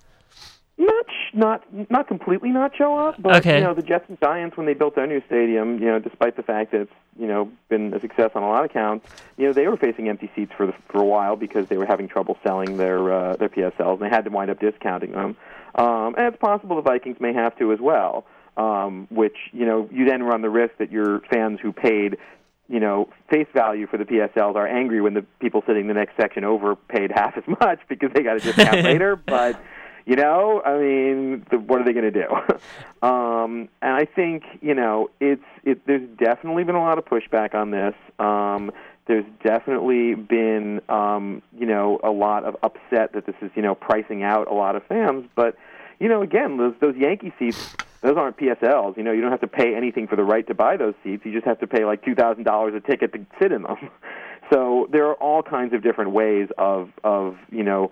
Not 0.77 1.05
not 1.33 1.63
not 1.89 2.07
completely 2.07 2.49
not 2.49 2.75
show 2.75 2.97
up, 2.97 3.21
but 3.21 3.37
Okay. 3.37 3.57
you 3.57 3.63
know 3.63 3.73
the 3.73 3.81
Jets 3.81 4.05
and 4.09 4.19
Giants 4.19 4.57
when 4.57 4.65
they 4.65 4.73
built 4.73 4.95
their 4.95 5.07
new 5.07 5.21
stadium, 5.27 5.79
you 5.79 5.85
know, 5.85 5.99
despite 5.99 6.35
the 6.35 6.43
fact 6.43 6.71
that 6.71 6.81
it's 6.81 6.91
you 7.19 7.27
know 7.27 7.51
been 7.69 7.93
a 7.93 7.99
success 7.99 8.31
on 8.35 8.43
a 8.43 8.49
lot 8.49 8.65
of 8.65 8.71
counts, 8.71 9.07
you 9.37 9.45
know 9.45 9.53
they 9.53 9.67
were 9.67 9.77
facing 9.77 10.09
empty 10.09 10.31
seats 10.35 10.51
for 10.55 10.65
the, 10.67 10.73
for 10.89 10.99
a 10.99 11.05
while 11.05 11.35
because 11.35 11.67
they 11.67 11.77
were 11.77 11.85
having 11.85 12.07
trouble 12.07 12.37
selling 12.43 12.77
their 12.77 13.11
uh, 13.11 13.35
their 13.35 13.49
PSLs 13.49 13.93
and 13.93 14.01
they 14.01 14.09
had 14.09 14.25
to 14.25 14.31
wind 14.31 14.49
up 14.51 14.59
discounting 14.59 15.11
them. 15.11 15.35
Um, 15.75 16.15
and 16.17 16.27
it's 16.27 16.37
possible 16.37 16.75
the 16.75 16.81
Vikings 16.81 17.17
may 17.19 17.33
have 17.33 17.57
to 17.59 17.71
as 17.71 17.79
well, 17.79 18.25
um, 18.57 19.07
which 19.09 19.37
you 19.51 19.65
know 19.65 19.89
you 19.91 20.05
then 20.05 20.23
run 20.23 20.41
the 20.41 20.49
risk 20.49 20.77
that 20.79 20.91
your 20.91 21.21
fans 21.31 21.59
who 21.61 21.71
paid 21.71 22.17
you 22.69 22.81
know, 22.81 23.07
face 23.29 23.47
value 23.53 23.87
for 23.87 23.97
the 23.97 24.03
PSLs 24.03 24.55
are 24.55 24.67
angry 24.67 24.99
when 24.99 25.13
the 25.13 25.25
people 25.39 25.63
sitting 25.65 25.87
the 25.87 25.93
next 25.93 26.17
section 26.17 26.43
over 26.43 26.75
paid 26.75 27.11
half 27.13 27.37
as 27.37 27.43
much 27.47 27.79
because 27.87 28.11
they 28.13 28.21
got 28.21 28.35
a 28.35 28.39
discount 28.39 28.83
later. 28.83 29.15
But 29.15 29.57
you 30.07 30.15
know, 30.15 30.61
I 30.65 30.77
mean, 30.79 31.45
the, 31.51 31.59
what 31.59 31.81
are 31.81 31.83
they 31.83 31.91
going 31.91 32.11
to 32.11 32.27
do? 32.27 32.33
um, 33.07 33.67
and 33.81 33.91
I 33.93 34.05
think 34.05 34.43
you 34.61 34.73
know, 34.73 35.09
it's 35.19 35.43
it. 35.65 35.85
There's 35.85 36.07
definitely 36.17 36.63
been 36.63 36.75
a 36.75 36.81
lot 36.81 36.97
of 36.97 37.03
pushback 37.03 37.53
on 37.53 37.71
this. 37.71 37.93
Um, 38.17 38.71
there's 39.05 39.25
definitely 39.43 40.15
been 40.15 40.81
um, 40.87 41.41
you 41.57 41.65
know 41.65 41.99
a 42.03 42.09
lot 42.09 42.45
of 42.45 42.55
upset 42.63 43.11
that 43.13 43.25
this 43.25 43.35
is 43.41 43.51
you 43.53 43.61
know 43.61 43.75
pricing 43.75 44.23
out 44.23 44.47
a 44.49 44.53
lot 44.53 44.77
of 44.77 44.85
fans. 44.85 45.25
But 45.35 45.57
you 45.99 46.07
know, 46.07 46.21
again, 46.21 46.55
those 46.55 46.73
those 46.79 46.95
Yankee 46.95 47.33
seats 47.37 47.75
those 48.01 48.15
aren't 48.15 48.37
PSLs. 48.37 48.95
You 48.95 49.03
know, 49.03 49.11
you 49.11 49.19
don't 49.19 49.31
have 49.31 49.41
to 49.41 49.47
pay 49.47 49.75
anything 49.75 50.07
for 50.07 50.15
the 50.15 50.23
right 50.23 50.47
to 50.47 50.53
buy 50.53 50.77
those 50.77 50.93
seats. 51.03 51.25
You 51.25 51.33
just 51.33 51.45
have 51.45 51.59
to 51.59 51.67
pay 51.67 51.83
like 51.83 52.05
two 52.05 52.15
thousand 52.15 52.45
dollars 52.45 52.73
a 52.75 52.79
ticket 52.79 53.11
to 53.11 53.25
sit 53.39 53.51
in 53.51 53.63
them. 53.63 53.89
So 54.49 54.87
there 54.93 55.05
are 55.07 55.15
all 55.15 55.43
kinds 55.43 55.73
of 55.73 55.83
different 55.83 56.11
ways 56.11 56.47
of 56.57 56.89
of 57.03 57.35
you 57.51 57.63
know 57.63 57.91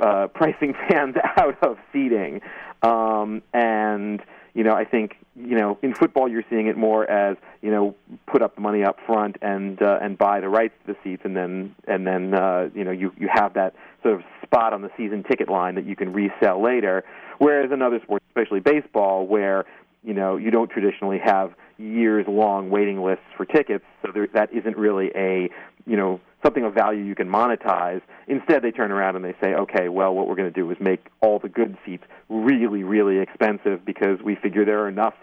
uh, 0.00 0.28
pricing 0.28 0.74
fans 0.88 1.16
out 1.36 1.62
of 1.62 1.78
seating, 1.92 2.40
um, 2.82 3.42
and 3.52 4.22
you 4.54 4.64
know 4.64 4.74
I 4.74 4.84
think 4.84 5.16
you 5.36 5.56
know 5.56 5.78
in 5.82 5.94
football 5.94 6.28
you're 6.28 6.44
seeing 6.50 6.66
it 6.66 6.76
more 6.76 7.08
as 7.08 7.36
you 7.62 7.70
know 7.70 7.94
put 8.26 8.42
up 8.42 8.54
the 8.54 8.60
money 8.60 8.84
up 8.84 8.98
front 9.06 9.36
and 9.42 9.80
uh, 9.82 9.98
and 10.00 10.18
buy 10.18 10.40
the 10.40 10.48
rights 10.48 10.74
to 10.86 10.92
the 10.92 10.98
seats, 11.04 11.22
and 11.24 11.36
then 11.36 11.74
and 11.86 12.06
then 12.06 12.34
uh, 12.34 12.68
you 12.74 12.84
know 12.84 12.90
you 12.90 13.12
you 13.18 13.28
have 13.32 13.54
that 13.54 13.74
sort 14.02 14.14
of 14.14 14.22
spot 14.42 14.72
on 14.72 14.82
the 14.82 14.90
season 14.96 15.22
ticket 15.22 15.48
line 15.48 15.74
that 15.74 15.86
you 15.86 15.96
can 15.96 16.12
resell 16.12 16.62
later. 16.62 17.04
Whereas 17.38 17.72
in 17.72 17.82
other 17.82 18.00
sports, 18.02 18.24
especially 18.30 18.60
baseball, 18.60 19.26
where 19.26 19.64
you 20.02 20.14
know 20.14 20.36
you 20.36 20.50
don't 20.50 20.70
traditionally 20.70 21.18
have 21.18 21.54
years 21.78 22.26
long 22.28 22.70
waiting 22.70 23.02
lists 23.02 23.24
for 23.36 23.44
tickets, 23.44 23.84
so 24.02 24.10
there, 24.12 24.28
that 24.34 24.52
isn't 24.52 24.76
really 24.76 25.10
a 25.14 25.50
you 25.86 25.96
know 25.96 26.20
something 26.44 26.64
of 26.64 26.74
value 26.74 27.02
you 27.02 27.14
can 27.14 27.28
monetize. 27.28 28.02
Instead, 28.28 28.62
they 28.62 28.70
turn 28.70 28.92
around 28.92 29.16
and 29.16 29.24
they 29.24 29.34
say, 29.40 29.54
okay, 29.54 29.88
well, 29.88 30.14
what 30.14 30.28
we're 30.28 30.34
going 30.34 30.52
to 30.52 30.60
do 30.60 30.70
is 30.70 30.76
make 30.78 31.06
all 31.22 31.38
the 31.38 31.48
good 31.48 31.76
seats 31.86 32.04
really, 32.28 32.84
really 32.84 33.18
expensive 33.18 33.84
because 33.84 34.20
we 34.22 34.34
figure 34.36 34.64
there 34.64 34.84
are 34.84 34.88
enough 34.88 35.14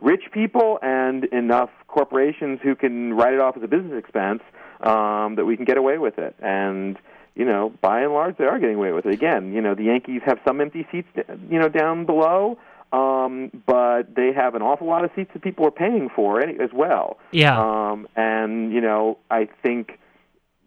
rich 0.00 0.24
people 0.32 0.78
and 0.82 1.24
enough 1.26 1.70
corporations 1.86 2.58
who 2.62 2.74
can 2.74 3.14
write 3.14 3.34
it 3.34 3.40
off 3.40 3.56
as 3.56 3.62
a 3.62 3.68
business 3.68 3.96
expense 3.96 4.42
um, 4.80 5.36
that 5.36 5.44
we 5.46 5.56
can 5.56 5.64
get 5.64 5.76
away 5.76 5.98
with 5.98 6.18
it. 6.18 6.34
And 6.40 6.98
you 7.34 7.44
know, 7.44 7.72
by 7.80 8.02
and 8.02 8.12
large, 8.12 8.36
they 8.36 8.44
are 8.44 8.58
getting 8.58 8.76
away 8.76 8.92
with 8.92 9.06
it. 9.06 9.12
Again, 9.12 9.52
you 9.52 9.60
know, 9.60 9.74
the 9.74 9.84
Yankees 9.84 10.22
have 10.24 10.38
some 10.46 10.60
empty 10.60 10.86
seats, 10.92 11.08
you 11.50 11.58
know, 11.58 11.68
down 11.68 12.06
below, 12.06 12.58
um, 12.94 13.50
but 13.66 14.14
they 14.14 14.32
have 14.32 14.54
an 14.54 14.62
awful 14.62 14.86
lot 14.86 15.04
of 15.04 15.10
seats 15.16 15.30
that 15.32 15.42
people 15.42 15.66
are 15.66 15.72
paying 15.72 16.08
for 16.14 16.40
any, 16.40 16.58
as 16.60 16.70
well. 16.72 17.18
Yeah. 17.32 17.58
Um, 17.58 18.06
and 18.14 18.72
you 18.72 18.80
know, 18.80 19.18
I 19.30 19.48
think, 19.62 19.98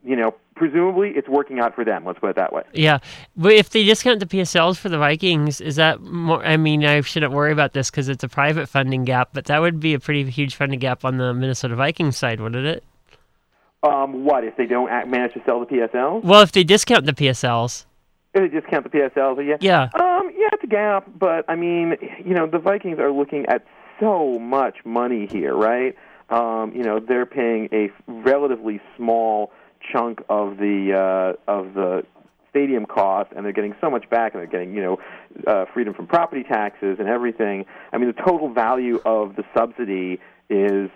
you 0.04 0.18
know, 0.18 0.36
presumably 0.56 1.12
it's 1.12 1.30
working 1.30 1.60
out 1.60 1.74
for 1.74 1.86
them. 1.86 2.04
Let's 2.04 2.20
put 2.20 2.32
it 2.32 2.36
that 2.36 2.52
way. 2.52 2.64
Yeah, 2.74 3.00
but 3.38 3.54
if 3.54 3.70
they 3.70 3.86
discount 3.86 4.20
the 4.20 4.26
PSLs 4.26 4.78
for 4.78 4.90
the 4.90 4.98
Vikings, 4.98 5.62
is 5.62 5.78
that 5.78 6.02
more? 6.02 6.44
I 6.46 6.58
mean, 6.58 6.84
I 6.86 7.00
shouldn't 7.02 7.32
worry 7.32 7.54
about 7.54 7.72
this 7.72 7.90
because 7.90 8.10
it's 8.10 8.24
a 8.26 8.30
private 8.30 8.68
funding 8.68 9.06
gap, 9.06 9.30
but 9.32 9.46
that 9.46 9.60
would 9.60 9.80
be 9.80 9.94
a 9.94 10.00
pretty 10.00 10.30
huge 10.30 10.56
funding 10.56 10.80
gap 10.80 11.06
on 11.06 11.18
the 11.18 11.34
Minnesota 11.34 11.76
Vikings 11.76 12.18
side, 12.18 12.42
wouldn't 12.42 12.66
it? 12.66 12.84
Um, 13.84 14.26
what 14.26 14.44
if 14.44 14.58
they 14.58 14.66
don't 14.66 14.90
act, 14.90 15.08
manage 15.08 15.34
to 15.36 15.42
sell 15.46 15.62
the 15.62 15.66
PSLs? 15.66 16.24
Well, 16.24 16.42
if 16.42 16.52
they 16.52 16.66
discount 16.66 17.06
the 17.06 17.14
PSLs, 17.14 17.86
If 18.34 18.52
they 18.52 18.60
discount 18.60 18.84
the 18.84 18.90
PSLs, 18.90 19.48
yeah. 19.48 19.58
yeah, 19.62 19.84
it's 19.86 19.94
gap, 20.70 21.10
but 21.18 21.46
I 21.48 21.56
mean, 21.56 21.96
you 22.24 22.34
know, 22.34 22.48
the 22.48 22.60
Vikings 22.60 23.00
are 23.00 23.12
looking 23.12 23.46
at 23.48 23.66
so 24.00 24.38
much 24.40 24.78
money 24.86 25.28
here, 25.28 25.56
right? 25.56 25.96
Um, 26.30 26.74
you 26.76 26.84
know, 26.84 27.00
they're 27.00 27.26
paying 27.26 27.70
a 27.72 27.90
relatively 28.08 28.82
small 28.96 29.52
chunk 29.92 30.22
of 30.30 30.58
the 30.58 30.94
uh, 31.48 31.52
of 31.52 31.74
the 31.74 32.06
stadium 32.50 32.86
cost, 32.86 33.32
and 33.36 33.46
they're 33.46 33.54
getting 33.54 33.76
so 33.80 33.90
much 33.90 34.10
back, 34.10 34.34
and 34.34 34.42
they're 34.42 34.48
getting 34.48 34.74
you 34.74 34.82
know 34.82 35.00
uh, 35.46 35.66
freedom 35.74 35.94
from 35.94 36.08
property 36.08 36.44
taxes 36.44 36.98
and 37.00 37.08
everything. 37.08 37.66
I 37.94 37.98
mean, 37.98 38.08
the 38.08 38.22
total 38.22 38.54
value 38.54 39.00
of 39.06 39.36
the 39.36 39.44
subsidy 39.56 40.20
is 40.50 40.90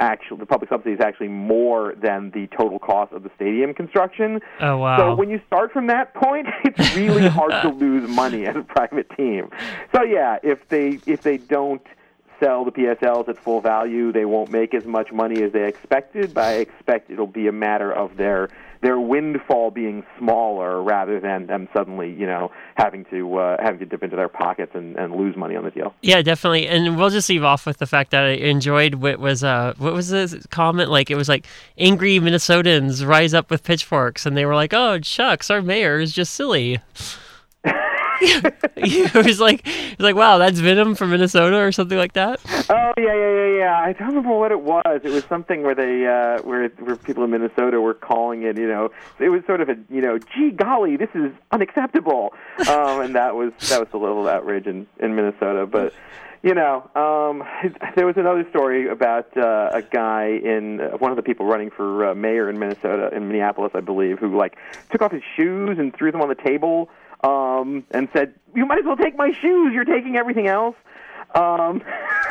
actually 0.00 0.38
the 0.38 0.46
public 0.46 0.68
subsidy 0.68 0.94
is 0.94 1.00
actually 1.00 1.28
more 1.28 1.94
than 2.00 2.30
the 2.32 2.46
total 2.48 2.78
cost 2.78 3.12
of 3.12 3.22
the 3.22 3.30
stadium 3.34 3.74
construction. 3.74 4.40
oh 4.60 4.78
wow, 4.78 4.96
So 4.98 5.14
when 5.14 5.30
you 5.30 5.40
start 5.46 5.72
from 5.72 5.86
that 5.88 6.14
point, 6.14 6.46
it's 6.64 6.94
really 6.96 7.28
hard 7.28 7.52
to 7.62 7.68
lose 7.84 8.08
money 8.08 8.46
as 8.46 8.56
a 8.56 8.62
private 8.62 9.08
team. 9.16 9.48
So 9.94 10.02
yeah, 10.02 10.38
if 10.42 10.68
they 10.68 11.00
if 11.06 11.22
they 11.22 11.38
don't 11.38 11.82
sell 12.40 12.64
the 12.64 12.72
PSLs 12.72 13.28
at 13.28 13.38
full 13.38 13.60
value, 13.60 14.12
they 14.12 14.24
won't 14.24 14.50
make 14.50 14.74
as 14.74 14.84
much 14.84 15.12
money 15.12 15.42
as 15.42 15.52
they 15.52 15.66
expected. 15.66 16.34
But 16.34 16.44
I 16.44 16.52
expect 16.54 17.10
it'll 17.10 17.26
be 17.26 17.46
a 17.46 17.52
matter 17.52 17.92
of 17.92 18.16
their 18.16 18.48
their 18.84 19.00
windfall 19.00 19.70
being 19.70 20.04
smaller 20.18 20.82
rather 20.82 21.18
than 21.18 21.46
them 21.46 21.66
suddenly, 21.74 22.12
you 22.12 22.26
know, 22.26 22.52
having 22.76 23.06
to 23.06 23.38
uh, 23.38 23.56
having 23.58 23.80
to 23.80 23.86
dip 23.86 24.02
into 24.02 24.14
their 24.14 24.28
pockets 24.28 24.72
and, 24.74 24.94
and 24.96 25.16
lose 25.16 25.34
money 25.36 25.56
on 25.56 25.64
the 25.64 25.70
deal. 25.70 25.94
yeah, 26.02 26.20
definitely. 26.20 26.68
And 26.68 26.98
we'll 26.98 27.08
just 27.08 27.28
leave 27.30 27.42
off 27.42 27.64
with 27.64 27.78
the 27.78 27.86
fact 27.86 28.10
that 28.10 28.24
I 28.24 28.32
enjoyed 28.32 28.96
what 28.96 29.18
was 29.18 29.42
uh 29.42 29.72
what 29.78 29.94
was 29.94 30.10
this 30.10 30.36
comment 30.50 30.90
like? 30.90 31.10
It 31.10 31.16
was 31.16 31.30
like 31.30 31.46
angry 31.78 32.20
Minnesotans 32.20 33.04
rise 33.06 33.32
up 33.32 33.50
with 33.50 33.64
pitchforks, 33.64 34.26
and 34.26 34.36
they 34.36 34.44
were 34.44 34.54
like, 34.54 34.74
"Oh 34.74 35.00
shucks, 35.00 35.50
our 35.50 35.62
mayor 35.62 35.98
is 35.98 36.12
just 36.12 36.34
silly." 36.34 36.78
it 38.76 39.26
was 39.26 39.40
like 39.40 39.66
it 39.66 39.98
was 39.98 40.04
like 40.04 40.16
wow, 40.16 40.38
that's 40.38 40.58
Venom 40.60 40.94
from 40.94 41.10
Minnesota 41.10 41.58
or 41.58 41.72
something 41.72 41.98
like 41.98 42.14
that. 42.14 42.40
Oh 42.70 42.92
yeah, 42.96 43.14
yeah, 43.14 43.30
yeah, 43.30 43.58
yeah. 43.58 43.78
I 43.78 43.92
don't 43.92 44.08
remember 44.08 44.36
what 44.36 44.52
it 44.52 44.60
was. 44.60 45.00
It 45.02 45.10
was 45.10 45.24
something 45.24 45.62
where 45.62 45.74
they, 45.74 46.06
uh, 46.06 46.42
where 46.42 46.68
where 46.68 46.96
people 46.96 47.24
in 47.24 47.30
Minnesota 47.30 47.80
were 47.80 47.94
calling 47.94 48.42
it. 48.42 48.56
You 48.56 48.68
know, 48.68 48.90
it 49.18 49.28
was 49.28 49.44
sort 49.46 49.60
of 49.60 49.68
a, 49.68 49.76
you 49.90 50.00
know, 50.00 50.18
gee 50.18 50.50
golly, 50.50 50.96
this 50.96 51.10
is 51.14 51.32
unacceptable. 51.50 52.34
Um, 52.68 53.00
and 53.00 53.14
that 53.14 53.34
was 53.34 53.52
that 53.68 53.80
was 53.80 53.88
level 53.92 54.20
of 54.20 54.26
outrage 54.26 54.66
in 54.66 54.86
in 54.98 55.14
Minnesota. 55.14 55.66
But 55.66 55.92
you 56.42 56.54
know, 56.54 56.88
um, 56.94 57.42
there 57.96 58.06
was 58.06 58.16
another 58.16 58.46
story 58.50 58.88
about 58.88 59.36
uh, 59.36 59.70
a 59.72 59.82
guy 59.82 60.26
in 60.26 60.80
uh, 60.80 60.90
one 60.98 61.10
of 61.10 61.16
the 61.16 61.22
people 61.22 61.46
running 61.46 61.70
for 61.70 62.10
uh, 62.10 62.14
mayor 62.14 62.48
in 62.48 62.58
Minnesota, 62.58 63.10
in 63.14 63.28
Minneapolis, 63.28 63.72
I 63.74 63.80
believe, 63.80 64.18
who 64.18 64.36
like 64.36 64.56
took 64.90 65.02
off 65.02 65.12
his 65.12 65.22
shoes 65.36 65.78
and 65.78 65.94
threw 65.94 66.12
them 66.12 66.20
on 66.20 66.28
the 66.28 66.34
table 66.34 66.90
um, 67.24 67.84
and 67.90 68.08
said, 68.12 68.34
"You 68.54 68.66
might 68.66 68.80
as 68.80 68.84
well 68.84 68.96
take 68.96 69.16
my 69.16 69.32
shoes. 69.32 69.72
You're 69.72 69.84
taking 69.84 70.16
everything 70.16 70.46
else." 70.46 70.76
Um, 71.34 71.82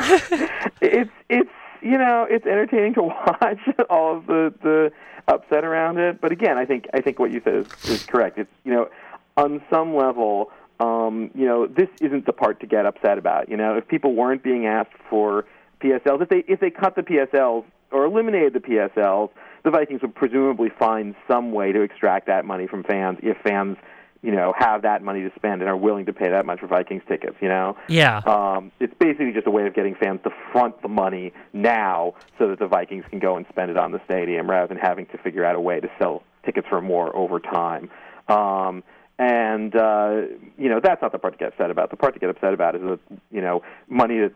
it's 0.80 1.10
it's 1.28 1.50
you 1.82 1.98
know 1.98 2.26
it's 2.28 2.46
entertaining 2.46 2.94
to 2.94 3.02
watch 3.02 3.58
all 3.90 4.16
of 4.16 4.26
the 4.26 4.54
the 4.62 4.92
upset 5.26 5.64
around 5.64 5.98
it. 5.98 6.20
But 6.20 6.32
again, 6.32 6.56
I 6.56 6.64
think 6.64 6.86
I 6.94 7.00
think 7.00 7.18
what 7.18 7.32
you 7.32 7.40
said 7.44 7.54
is, 7.54 7.66
is 7.84 8.04
correct. 8.04 8.38
It's 8.38 8.50
you 8.64 8.72
know 8.72 8.88
on 9.36 9.62
some 9.68 9.96
level, 9.96 10.52
um, 10.78 11.30
you 11.34 11.44
know 11.44 11.66
this 11.66 11.88
isn't 12.00 12.26
the 12.26 12.32
part 12.32 12.60
to 12.60 12.66
get 12.66 12.86
upset 12.86 13.18
about. 13.18 13.48
You 13.48 13.56
know 13.56 13.76
if 13.76 13.88
people 13.88 14.14
weren't 14.14 14.42
being 14.44 14.66
asked 14.66 14.96
for 15.10 15.44
PSLs, 15.80 16.22
if 16.22 16.28
they 16.28 16.44
if 16.46 16.60
they 16.60 16.70
cut 16.70 16.94
the 16.94 17.02
PSLs 17.02 17.64
or 17.90 18.04
eliminated 18.04 18.52
the 18.52 18.60
PSLs, 18.60 19.30
the 19.64 19.70
Vikings 19.70 20.02
would 20.02 20.14
presumably 20.14 20.68
find 20.68 21.16
some 21.26 21.52
way 21.52 21.72
to 21.72 21.82
extract 21.82 22.28
that 22.28 22.44
money 22.44 22.68
from 22.68 22.84
fans 22.84 23.18
if 23.22 23.36
fans 23.38 23.76
you 24.24 24.32
know, 24.32 24.54
have 24.56 24.80
that 24.82 25.02
money 25.02 25.20
to 25.20 25.30
spend 25.36 25.60
and 25.60 25.68
are 25.68 25.76
willing 25.76 26.06
to 26.06 26.12
pay 26.14 26.30
that 26.30 26.46
much 26.46 26.58
for 26.58 26.66
Vikings 26.66 27.02
tickets, 27.06 27.36
you 27.42 27.48
know? 27.48 27.76
Yeah. 27.88 28.22
Um, 28.26 28.72
it's 28.80 28.94
basically 28.98 29.32
just 29.32 29.46
a 29.46 29.50
way 29.50 29.66
of 29.66 29.74
getting 29.74 29.94
fans 29.94 30.20
to 30.24 30.30
front 30.50 30.80
the 30.80 30.88
money 30.88 31.34
now 31.52 32.14
so 32.38 32.48
that 32.48 32.58
the 32.58 32.66
Vikings 32.66 33.04
can 33.10 33.18
go 33.18 33.36
and 33.36 33.44
spend 33.50 33.70
it 33.70 33.76
on 33.76 33.92
the 33.92 34.00
stadium 34.06 34.48
rather 34.48 34.66
than 34.66 34.78
having 34.78 35.04
to 35.06 35.18
figure 35.18 35.44
out 35.44 35.56
a 35.56 35.60
way 35.60 35.78
to 35.78 35.90
sell 35.98 36.22
tickets 36.42 36.66
for 36.70 36.80
more 36.80 37.14
over 37.14 37.38
time. 37.38 37.90
Um, 38.28 38.82
and, 39.18 39.76
uh, 39.76 40.22
you 40.56 40.70
know, 40.70 40.80
that's 40.82 41.02
not 41.02 41.12
the 41.12 41.18
part 41.18 41.34
to 41.34 41.38
get 41.38 41.48
upset 41.48 41.70
about. 41.70 41.90
The 41.90 41.96
part 41.96 42.14
to 42.14 42.20
get 42.20 42.30
upset 42.30 42.54
about 42.54 42.76
is, 42.76 42.80
the, 42.80 42.98
you 43.30 43.42
know, 43.42 43.62
money 43.88 44.20
that 44.20 44.32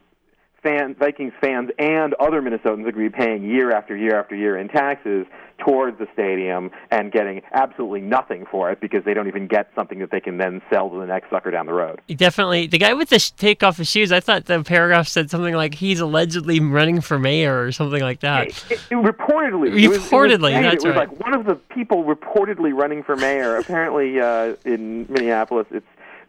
fan, 0.63 0.95
Vikings 0.99 1.33
fans 1.41 1.71
and 1.79 2.15
other 2.15 2.43
Minnesotans 2.43 2.87
agree 2.89 3.09
paying 3.09 3.45
year 3.45 3.71
after 3.73 3.97
year 3.97 4.19
after 4.19 4.35
year 4.35 4.57
in 4.57 4.69
taxes 4.69 5.27
towards 5.59 5.99
the 5.99 6.07
stadium 6.13 6.71
and 6.93 7.11
getting 7.11 7.43
absolutely 7.53 8.01
nothing 8.01 8.47
for 8.49 8.71
it 8.71 8.81
because 8.81 9.05
they 9.05 9.13
don't 9.13 9.27
even 9.27 9.49
get 9.49 9.69
something 9.75 9.99
that 9.99 10.11
they 10.13 10.21
can 10.21 10.39
then 10.39 10.63
sell 10.73 10.89
to 10.89 10.99
the 11.01 11.07
next 11.07 11.31
sucker 11.31 11.51
down 11.51 11.67
the 11.67 11.73
road. 11.73 12.01
Definitely. 12.15 12.69
The 12.69 12.79
guy 12.79 12.95
with 12.95 13.09
the 13.09 13.19
sh- 13.19 13.31
take 13.33 13.63
off 13.65 13.77
his 13.77 13.89
shoes, 13.91 14.13
I 14.13 14.21
thought 14.21 14.45
the 14.45 14.63
paragraph 14.63 15.09
said 15.09 15.31
something 15.31 15.55
like 15.55 15.75
he's 15.75 15.99
allegedly 15.99 16.61
running 16.61 17.01
for 17.01 17.19
mayor 17.19 17.61
or 17.61 17.73
something 17.73 18.01
like 18.01 18.21
that. 18.21 18.49
It, 18.71 18.73
it, 18.73 18.81
reportedly, 18.91 19.69
it 19.69 19.75
was- 19.75 19.83
it 19.85 19.89
was 19.89 19.99
Reportedly, 19.99 20.53
that's 20.63 20.85
it 20.85 20.89
was 20.89 20.97
right. 20.97 21.09
like 21.11 21.21
one 21.21 21.35
of 21.35 21.45
the 21.45 21.57
people 21.57 22.05
reportedly 22.05 22.73
running 22.73 23.03
for 23.03 23.17
mayor. 23.17 23.57
Apparently, 23.57 24.21
uh, 24.21 24.55
in 24.65 25.07
Minneapolis, 25.09 25.67
it's 25.73 25.87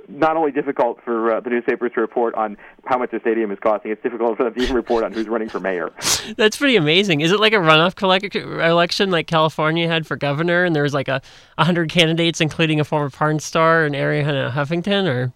not 0.10 0.38
only 0.38 0.52
difficult 0.52 1.00
for 1.04 1.36
uh, 1.36 1.40
the 1.40 1.50
newspapers 1.50 1.92
to 1.96 2.02
report 2.02 2.34
on 2.36 2.58
how 2.86 2.98
much 2.98 3.12
the 3.12 3.20
stadium 3.20 3.52
is 3.52 3.60
costing, 3.60 3.92
it's 3.92 4.02
difficult 4.04 4.38
for 4.38 4.44
them 4.44 4.54
to 4.54 4.62
even 4.62 4.76
report 4.76 5.04
on 5.04 5.12
who's 5.14 5.28
running 5.28 5.50
for 5.50 5.60
mayor. 5.60 5.92
That's 6.38 6.58
pretty 6.58 6.76
amazing. 6.76 7.22
Is 7.22 7.32
it 7.32 7.40
like 7.40 7.54
a 7.54 7.58
runoff 7.58 7.96
collect- 7.96 8.36
election 8.36 9.12
like 9.12 9.28
California 9.28 9.88
had 9.88 10.06
for 10.08 10.16
governor 10.16 10.64
and 10.66 10.76
there 10.76 10.84
was 10.84 10.94
like 10.94 11.08
a 11.08 11.22
100 11.56 11.90
candidates 11.90 12.42
including 12.42 12.80
a 12.80 12.84
former 12.84 13.10
porn 13.10 13.40
star 13.40 13.86
and 13.86 13.96
Arianna 13.96 14.52
Huffington 14.52 15.08
or 15.08 15.32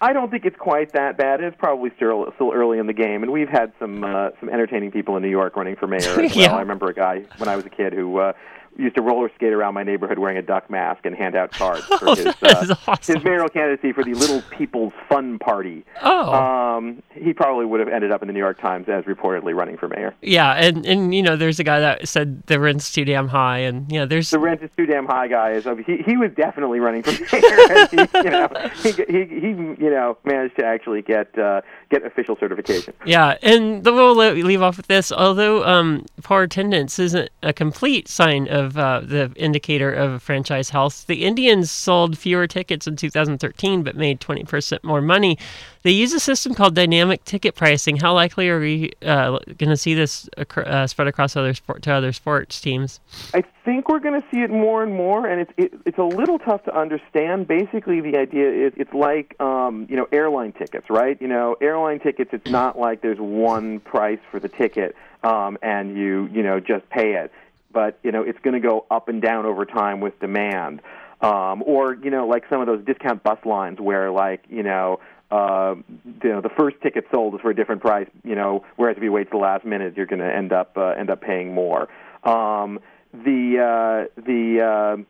I 0.00 0.12
don't 0.12 0.30
think 0.30 0.44
it's 0.44 0.56
quite 0.58 0.92
that 0.92 1.16
bad. 1.16 1.40
It's 1.40 1.56
probably 1.58 1.90
still 1.96 2.30
still 2.34 2.52
early 2.52 2.78
in 2.78 2.86
the 2.86 2.92
game, 2.92 3.22
and 3.22 3.32
we've 3.32 3.48
had 3.48 3.72
some 3.78 4.04
uh, 4.04 4.30
some 4.38 4.50
entertaining 4.50 4.90
people 4.90 5.16
in 5.16 5.22
New 5.22 5.30
York 5.30 5.56
running 5.56 5.76
for 5.76 5.86
mayor 5.86 6.00
as 6.00 6.16
well. 6.16 6.28
Yeah. 6.34 6.54
I 6.54 6.60
remember 6.60 6.90
a 6.90 6.94
guy 6.94 7.24
when 7.38 7.48
I 7.48 7.56
was 7.56 7.64
a 7.64 7.70
kid 7.70 7.94
who 7.94 8.18
uh, 8.18 8.32
used 8.76 8.96
to 8.96 9.02
roller 9.02 9.30
skate 9.34 9.52
around 9.52 9.74
my 9.74 9.82
neighborhood 9.82 10.18
wearing 10.18 10.36
a 10.38 10.42
duck 10.42 10.68
mask 10.70 11.04
and 11.06 11.14
hand 11.16 11.34
out 11.36 11.52
cards 11.52 11.84
for 11.98 12.08
Oh, 12.10 12.14
his 12.14 12.26
uh, 12.42 12.74
awesome. 12.86 13.14
his 13.16 13.24
mayoral 13.24 13.48
candidacy 13.48 13.92
for 13.92 14.02
the 14.04 14.14
Little 14.14 14.42
People's 14.50 14.92
Fun 15.08 15.38
Party. 15.38 15.84
Oh. 16.02 16.32
Um, 16.32 17.02
he 17.12 17.32
probably 17.32 17.64
would 17.66 17.80
have 17.80 17.88
ended 17.88 18.10
up 18.12 18.22
in 18.22 18.26
the 18.28 18.32
New 18.34 18.40
York 18.40 18.60
Times 18.60 18.88
as 18.88 19.04
reportedly 19.04 19.54
running 19.54 19.76
for 19.76 19.88
mayor. 19.88 20.14
Yeah, 20.22 20.52
and 20.52 20.84
and 20.86 21.14
you 21.14 21.22
know 21.22 21.36
there's 21.36 21.58
a 21.60 21.64
guy 21.64 21.80
that 21.80 22.08
said 22.08 22.42
the 22.46 22.58
rent's 22.60 22.90
too 22.92 23.04
damn 23.04 23.28
high 23.28 23.58
and 23.58 23.90
yeah, 23.90 24.04
there's 24.04 24.30
The 24.30 24.38
rent 24.38 24.62
is 24.62 24.70
too 24.76 24.86
damn 24.86 25.06
high, 25.06 25.28
guys. 25.28 25.66
I 25.66 25.74
mean, 25.74 25.84
he 25.84 25.98
he 25.98 26.16
was 26.16 26.30
definitely 26.36 26.80
running 26.80 27.02
for 27.02 27.10
mayor. 27.32 27.86
he, 27.90 27.96
you 28.24 28.30
know, 28.30 28.48
he, 28.82 28.92
he 28.92 29.40
he 29.40 29.48
you 29.84 29.90
know 29.90 30.18
managed 30.24 30.56
to 30.56 30.64
actually 30.64 31.02
get 31.02 31.36
uh, 31.38 31.60
get 31.90 32.04
official 32.04 32.36
certification. 32.38 32.94
Yeah, 33.06 33.36
and 33.42 33.84
the 33.84 33.92
we'll 33.92 34.14
leave 34.14 34.62
off 34.62 34.76
with 34.76 34.86
this. 34.88 35.12
Although 35.12 35.64
um, 35.64 36.04
poor 36.22 36.42
attendance 36.42 36.98
isn't 36.98 37.30
a 37.42 37.52
complete 37.52 38.08
sign 38.08 38.48
of 38.48 38.63
uh, 38.76 39.00
the 39.00 39.32
indicator 39.36 39.92
of 39.92 40.22
franchise 40.22 40.70
health, 40.70 41.06
the 41.06 41.24
Indians 41.24 41.70
sold 41.70 42.18
fewer 42.18 42.46
tickets 42.46 42.86
in 42.86 42.96
2013 42.96 43.82
but 43.82 43.96
made 43.96 44.20
20% 44.20 44.82
more 44.82 45.00
money. 45.00 45.38
They 45.84 45.90
use 45.90 46.14
a 46.14 46.20
system 46.20 46.54
called 46.54 46.74
dynamic 46.74 47.24
ticket 47.24 47.54
pricing. 47.54 47.96
How 47.96 48.14
likely 48.14 48.48
are 48.48 48.58
we 48.58 48.92
uh, 49.02 49.38
going 49.58 49.68
to 49.68 49.76
see 49.76 49.92
this 49.92 50.28
uh, 50.56 50.86
spread 50.86 51.08
across 51.08 51.36
other 51.36 51.52
sport 51.52 51.82
to 51.82 51.92
other 51.92 52.10
sports 52.12 52.58
teams? 52.58 53.00
I 53.34 53.44
think 53.66 53.90
we're 53.90 53.98
going 53.98 54.20
to 54.20 54.26
see 54.30 54.40
it 54.40 54.50
more 54.50 54.82
and 54.82 54.94
more, 54.94 55.26
and 55.26 55.42
it's 55.42 55.52
it, 55.58 55.78
it's 55.84 55.98
a 55.98 56.02
little 56.02 56.38
tough 56.38 56.64
to 56.64 56.74
understand. 56.74 57.48
Basically, 57.48 58.00
the 58.00 58.16
idea 58.16 58.50
is 58.50 58.72
it's 58.78 58.94
like 58.94 59.38
um, 59.40 59.86
you 59.90 59.96
know 59.96 60.08
airline 60.10 60.52
tickets, 60.52 60.88
right? 60.88 61.20
You 61.20 61.28
know, 61.28 61.56
airline 61.60 62.00
tickets. 62.00 62.30
It's 62.32 62.50
not 62.50 62.78
like 62.78 63.02
there's 63.02 63.20
one 63.20 63.80
price 63.80 64.20
for 64.30 64.40
the 64.40 64.48
ticket, 64.48 64.96
um, 65.22 65.58
and 65.60 65.98
you 65.98 66.30
you 66.32 66.42
know 66.42 66.60
just 66.60 66.88
pay 66.88 67.14
it. 67.14 67.30
But 67.74 67.98
you 68.02 68.12
know, 68.12 68.22
it's 68.22 68.38
going 68.42 68.54
to 68.60 68.66
go 68.66 68.86
up 68.90 69.08
and 69.08 69.20
down 69.20 69.44
over 69.44 69.66
time 69.66 70.00
with 70.00 70.18
demand, 70.20 70.80
um, 71.20 71.62
or 71.66 71.94
you 71.94 72.10
know, 72.10 72.26
like 72.26 72.44
some 72.48 72.60
of 72.60 72.66
those 72.66 72.84
discount 72.84 73.22
bus 73.22 73.38
lines 73.44 73.78
where 73.80 74.10
like 74.10 74.44
you 74.48 74.62
know. 74.62 75.00
Uh, 75.30 75.74
you 76.22 76.30
know, 76.30 76.40
the 76.40 76.50
first 76.50 76.76
ticket 76.80 77.06
sold 77.12 77.34
is 77.34 77.40
for 77.40 77.50
a 77.50 77.56
different 77.56 77.80
price. 77.80 78.06
You 78.22 78.36
know, 78.36 78.64
whereas 78.76 78.96
if 78.96 79.02
you 79.02 79.10
wait 79.10 79.30
till 79.30 79.40
the 79.40 79.44
last 79.44 79.64
minute, 79.64 79.94
you're 79.96 80.06
going 80.06 80.20
to 80.20 80.32
end 80.32 80.52
up 80.52 80.76
uh, 80.76 80.90
end 80.90 81.10
up 81.10 81.22
paying 81.22 81.52
more. 81.52 81.88
Um, 82.22 82.78
the 83.12 83.58
uh, 83.58 84.20
the 84.22 84.60
uh, 84.60 85.02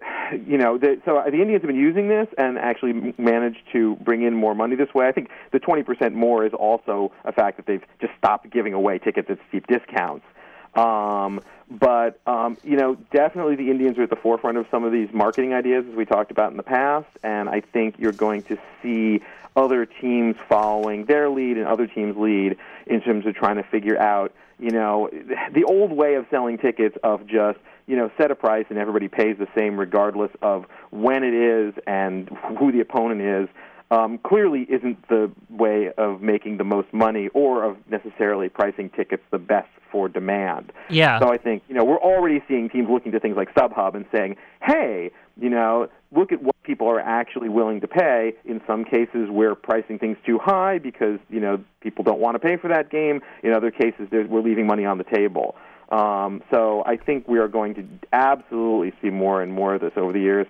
you 0.46 0.58
know, 0.58 0.78
the, 0.78 1.00
so 1.04 1.22
the 1.24 1.40
Indians 1.40 1.62
have 1.62 1.68
been 1.68 1.76
using 1.76 2.08
this 2.08 2.28
and 2.38 2.58
actually 2.58 3.14
managed 3.18 3.62
to 3.72 3.96
bring 3.96 4.22
in 4.22 4.34
more 4.34 4.54
money 4.54 4.76
this 4.76 4.92
way. 4.94 5.06
I 5.06 5.12
think 5.12 5.28
the 5.52 5.60
20% 5.60 6.12
more 6.12 6.44
is 6.44 6.52
also 6.52 7.12
a 7.24 7.32
fact 7.32 7.56
that 7.56 7.66
they've 7.66 7.84
just 8.00 8.12
stopped 8.18 8.50
giving 8.50 8.74
away 8.74 8.98
tickets 8.98 9.28
at 9.30 9.38
steep 9.48 9.66
discounts. 9.66 10.24
Um, 10.76 11.40
but 11.70 12.20
um, 12.26 12.56
you 12.62 12.76
know, 12.76 12.96
definitely 13.12 13.56
the 13.56 13.70
Indians 13.70 13.98
are 13.98 14.04
at 14.04 14.10
the 14.10 14.16
forefront 14.16 14.58
of 14.58 14.66
some 14.70 14.84
of 14.84 14.92
these 14.92 15.08
marketing 15.12 15.52
ideas, 15.52 15.84
as 15.88 15.94
we 15.94 16.04
talked 16.04 16.30
about 16.30 16.50
in 16.50 16.56
the 16.56 16.62
past, 16.62 17.08
and 17.22 17.48
I 17.48 17.60
think 17.60 17.96
you're 17.98 18.12
going 18.12 18.42
to 18.44 18.58
see 18.82 19.20
other 19.56 19.86
teams 19.86 20.36
following 20.48 21.06
their 21.06 21.28
lead 21.30 21.56
and 21.56 21.66
other 21.66 21.86
teams' 21.86 22.16
lead 22.16 22.58
in 22.86 23.00
terms 23.00 23.26
of 23.26 23.34
trying 23.34 23.56
to 23.56 23.62
figure 23.62 23.98
out, 23.98 24.32
you 24.58 24.70
know, 24.70 25.08
the 25.52 25.64
old 25.64 25.92
way 25.92 26.14
of 26.14 26.26
selling 26.30 26.58
tickets 26.58 26.96
of 27.02 27.26
just 27.26 27.58
you 27.86 27.96
know 27.96 28.10
set 28.18 28.30
a 28.30 28.34
price 28.34 28.66
and 28.68 28.78
everybody 28.78 29.08
pays 29.08 29.36
the 29.38 29.48
same 29.54 29.78
regardless 29.78 30.30
of 30.42 30.66
when 30.90 31.24
it 31.24 31.34
is 31.34 31.74
and 31.86 32.28
who 32.58 32.70
the 32.70 32.80
opponent 32.80 33.20
is 33.20 33.48
um, 33.90 34.18
clearly 34.18 34.66
isn't 34.68 35.08
the 35.08 35.30
way 35.50 35.92
of 35.96 36.20
making 36.20 36.56
the 36.56 36.64
most 36.64 36.92
money 36.92 37.28
or 37.28 37.64
of 37.64 37.76
necessarily 37.88 38.48
pricing 38.48 38.90
tickets 38.90 39.22
the 39.30 39.38
best 39.38 39.68
for 39.92 40.08
demand. 40.08 40.72
Yeah. 40.90 41.20
So 41.20 41.28
I 41.28 41.36
think 41.36 41.62
you 41.68 41.74
know 41.74 41.84
we're 41.84 42.00
already 42.00 42.42
seeing 42.48 42.68
teams 42.68 42.88
looking 42.90 43.12
to 43.12 43.20
things 43.20 43.36
like 43.36 43.54
StubHub 43.54 43.94
and 43.94 44.04
saying, 44.12 44.36
"Hey, 44.60 45.12
you 45.40 45.48
know, 45.48 45.88
look 46.10 46.32
at 46.32 46.42
what 46.42 46.60
people 46.64 46.88
are 46.88 47.00
actually 47.00 47.48
willing 47.48 47.80
to 47.80 47.88
pay." 47.88 48.34
In 48.44 48.60
some 48.66 48.84
cases, 48.84 49.28
we're 49.30 49.54
pricing 49.54 49.98
things 49.98 50.16
too 50.26 50.38
high 50.38 50.78
because 50.78 51.20
you 51.30 51.40
know 51.40 51.62
people 51.80 52.02
don't 52.02 52.20
want 52.20 52.34
to 52.34 52.40
pay 52.40 52.56
for 52.56 52.68
that 52.68 52.90
game. 52.90 53.22
In 53.44 53.52
other 53.52 53.70
cases, 53.70 54.08
we're 54.10 54.42
leaving 54.42 54.66
money 54.66 54.84
on 54.84 54.98
the 54.98 55.04
table. 55.04 55.54
Um, 55.90 56.42
so 56.50 56.82
I 56.84 56.96
think 56.96 57.28
we 57.28 57.38
are 57.38 57.46
going 57.46 57.74
to 57.74 57.86
absolutely 58.12 58.92
see 59.00 59.10
more 59.10 59.40
and 59.40 59.52
more 59.52 59.76
of 59.76 59.80
this 59.80 59.92
over 59.96 60.12
the 60.12 60.20
years. 60.20 60.48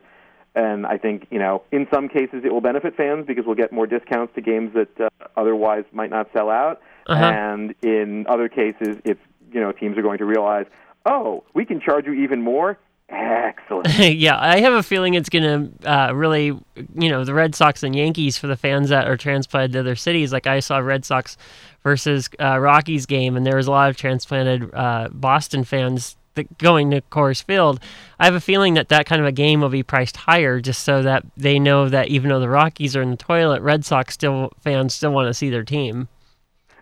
And 0.56 0.86
I 0.86 0.96
think, 0.96 1.26
you 1.30 1.38
know, 1.38 1.62
in 1.70 1.86
some 1.92 2.08
cases 2.08 2.42
it 2.42 2.50
will 2.50 2.62
benefit 2.62 2.96
fans 2.96 3.26
because 3.26 3.44
we'll 3.44 3.54
get 3.54 3.72
more 3.72 3.86
discounts 3.86 4.34
to 4.36 4.40
games 4.40 4.72
that 4.72 5.00
uh, 5.00 5.08
otherwise 5.36 5.84
might 5.92 6.08
not 6.08 6.28
sell 6.32 6.48
out. 6.48 6.80
Uh-huh. 7.06 7.22
And 7.22 7.74
in 7.82 8.26
other 8.26 8.48
cases, 8.48 8.96
it's, 9.04 9.20
you 9.52 9.60
know, 9.60 9.70
teams 9.70 9.98
are 9.98 10.02
going 10.02 10.18
to 10.18 10.24
realize, 10.24 10.64
oh, 11.04 11.44
we 11.52 11.66
can 11.66 11.78
charge 11.78 12.06
you 12.06 12.14
even 12.14 12.40
more. 12.40 12.78
Excellent. 13.10 13.86
yeah, 13.98 14.36
I 14.40 14.60
have 14.60 14.72
a 14.72 14.82
feeling 14.82 15.12
it's 15.12 15.28
going 15.28 15.44
to 15.78 15.88
uh, 15.88 16.12
really, 16.14 16.46
you 16.46 17.08
know, 17.10 17.22
the 17.22 17.34
Red 17.34 17.54
Sox 17.54 17.82
and 17.82 17.94
Yankees 17.94 18.38
for 18.38 18.46
the 18.46 18.56
fans 18.56 18.88
that 18.88 19.06
are 19.06 19.16
transplanted 19.16 19.74
to 19.74 19.82
their 19.82 19.94
cities. 19.94 20.32
Like 20.32 20.46
I 20.46 20.60
saw 20.60 20.78
Red 20.78 21.04
Sox 21.04 21.36
versus 21.82 22.30
uh, 22.40 22.58
Rockies 22.58 23.04
game, 23.04 23.36
and 23.36 23.46
there 23.46 23.56
was 23.56 23.68
a 23.68 23.70
lot 23.70 23.90
of 23.90 23.96
transplanted 23.96 24.74
uh, 24.74 25.10
Boston 25.12 25.64
fans 25.64 26.16
going 26.58 26.90
to 26.90 27.00
Coors 27.02 27.42
Field. 27.42 27.80
I 28.18 28.24
have 28.24 28.34
a 28.34 28.40
feeling 28.40 28.74
that 28.74 28.88
that 28.88 29.06
kind 29.06 29.20
of 29.20 29.26
a 29.26 29.32
game 29.32 29.60
will 29.60 29.68
be 29.68 29.82
priced 29.82 30.16
higher, 30.16 30.60
just 30.60 30.84
so 30.84 31.02
that 31.02 31.24
they 31.36 31.58
know 31.58 31.88
that 31.88 32.08
even 32.08 32.30
though 32.30 32.40
the 32.40 32.48
Rockies 32.48 32.96
are 32.96 33.02
in 33.02 33.10
the 33.10 33.16
toilet, 33.16 33.62
Red 33.62 33.84
Sox 33.84 34.14
still 34.14 34.52
fans 34.60 34.94
still 34.94 35.12
want 35.12 35.28
to 35.28 35.34
see 35.34 35.50
their 35.50 35.64
team. 35.64 36.08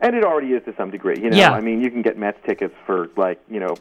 And 0.00 0.14
it 0.14 0.25
already 0.25 0.49
is 0.49 0.62
to 0.66 0.75
some 0.76 0.90
degree. 0.90 1.16
You 1.18 1.30
know, 1.30 1.37
Yeah. 1.37 1.52
I 1.52 1.61
mean, 1.61 1.80
you 1.80 1.90
can 1.90 2.02
get 2.02 2.18
Mets 2.18 2.38
tickets 2.46 2.75
for 2.84 3.08
like, 3.16 3.40
you 3.49 3.58
know, 3.58 3.76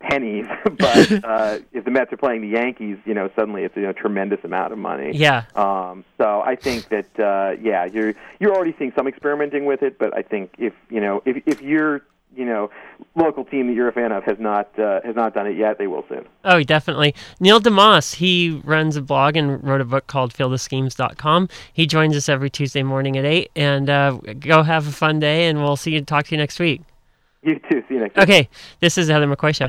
pennies, 0.00 0.46
but 0.64 1.12
uh, 1.24 1.58
if 1.72 1.84
the 1.84 1.90
Mets 1.90 2.12
are 2.12 2.16
playing 2.16 2.42
the 2.42 2.48
Yankees, 2.48 2.98
you 3.04 3.14
know, 3.14 3.30
suddenly 3.34 3.64
it's 3.64 3.76
you 3.76 3.82
know, 3.82 3.90
a 3.90 3.94
tremendous 3.94 4.38
amount 4.44 4.72
of 4.72 4.78
money. 4.78 5.12
Yeah. 5.14 5.44
Um, 5.54 6.04
so 6.18 6.40
I 6.42 6.56
think 6.56 6.88
that 6.88 7.18
uh, 7.18 7.60
yeah, 7.60 7.86
you're 7.86 8.14
you're 8.38 8.54
already 8.54 8.74
seeing 8.78 8.92
some 8.96 9.08
experimenting 9.08 9.64
with 9.64 9.82
it, 9.82 9.98
but 9.98 10.16
I 10.16 10.22
think 10.22 10.54
if 10.58 10.74
you 10.88 11.00
know 11.00 11.22
if 11.24 11.42
if 11.46 11.62
your 11.62 12.02
you 12.34 12.44
know 12.44 12.70
local 13.14 13.44
team 13.44 13.66
that 13.66 13.74
you're 13.74 13.88
a 13.88 13.92
fan 13.92 14.12
of 14.12 14.24
has 14.24 14.38
not 14.38 14.76
uh, 14.78 15.00
has 15.04 15.16
not 15.16 15.34
done 15.34 15.46
it 15.46 15.56
yet, 15.56 15.78
they 15.78 15.86
will 15.86 16.04
soon. 16.08 16.26
Oh, 16.44 16.62
definitely. 16.62 17.14
Neil 17.40 17.60
deMause, 17.60 18.14
he 18.16 18.60
runs 18.64 18.96
a 18.96 19.02
blog 19.02 19.36
and 19.36 19.62
wrote 19.62 19.80
a 19.80 19.84
book 19.84 20.06
called 20.06 20.32
fieldofschemes.com. 20.32 21.48
He 21.72 21.86
joins 21.86 22.16
us 22.16 22.28
every 22.28 22.50
Tuesday 22.50 22.82
morning 22.82 23.16
at 23.16 23.24
8. 23.24 23.50
And 23.56 23.90
uh, 23.90 24.12
go 24.38 24.62
have 24.62 24.86
a 24.86 24.92
fun 24.92 25.18
day, 25.18 25.48
and 25.48 25.60
we'll 25.60 25.76
see 25.76 25.92
you 25.92 26.00
talk 26.02 26.26
to 26.26 26.34
you 26.34 26.38
next 26.38 26.58
week. 26.58 26.82
You 27.42 27.58
too. 27.70 27.82
See 27.88 27.94
you 27.94 28.00
next. 28.00 28.16
week. 28.16 28.22
Okay, 28.22 28.48
this 28.80 28.98
is 28.98 29.06
the 29.06 29.12
Heather 29.12 29.26
McCoy 29.26 29.54
Show. 29.54 29.68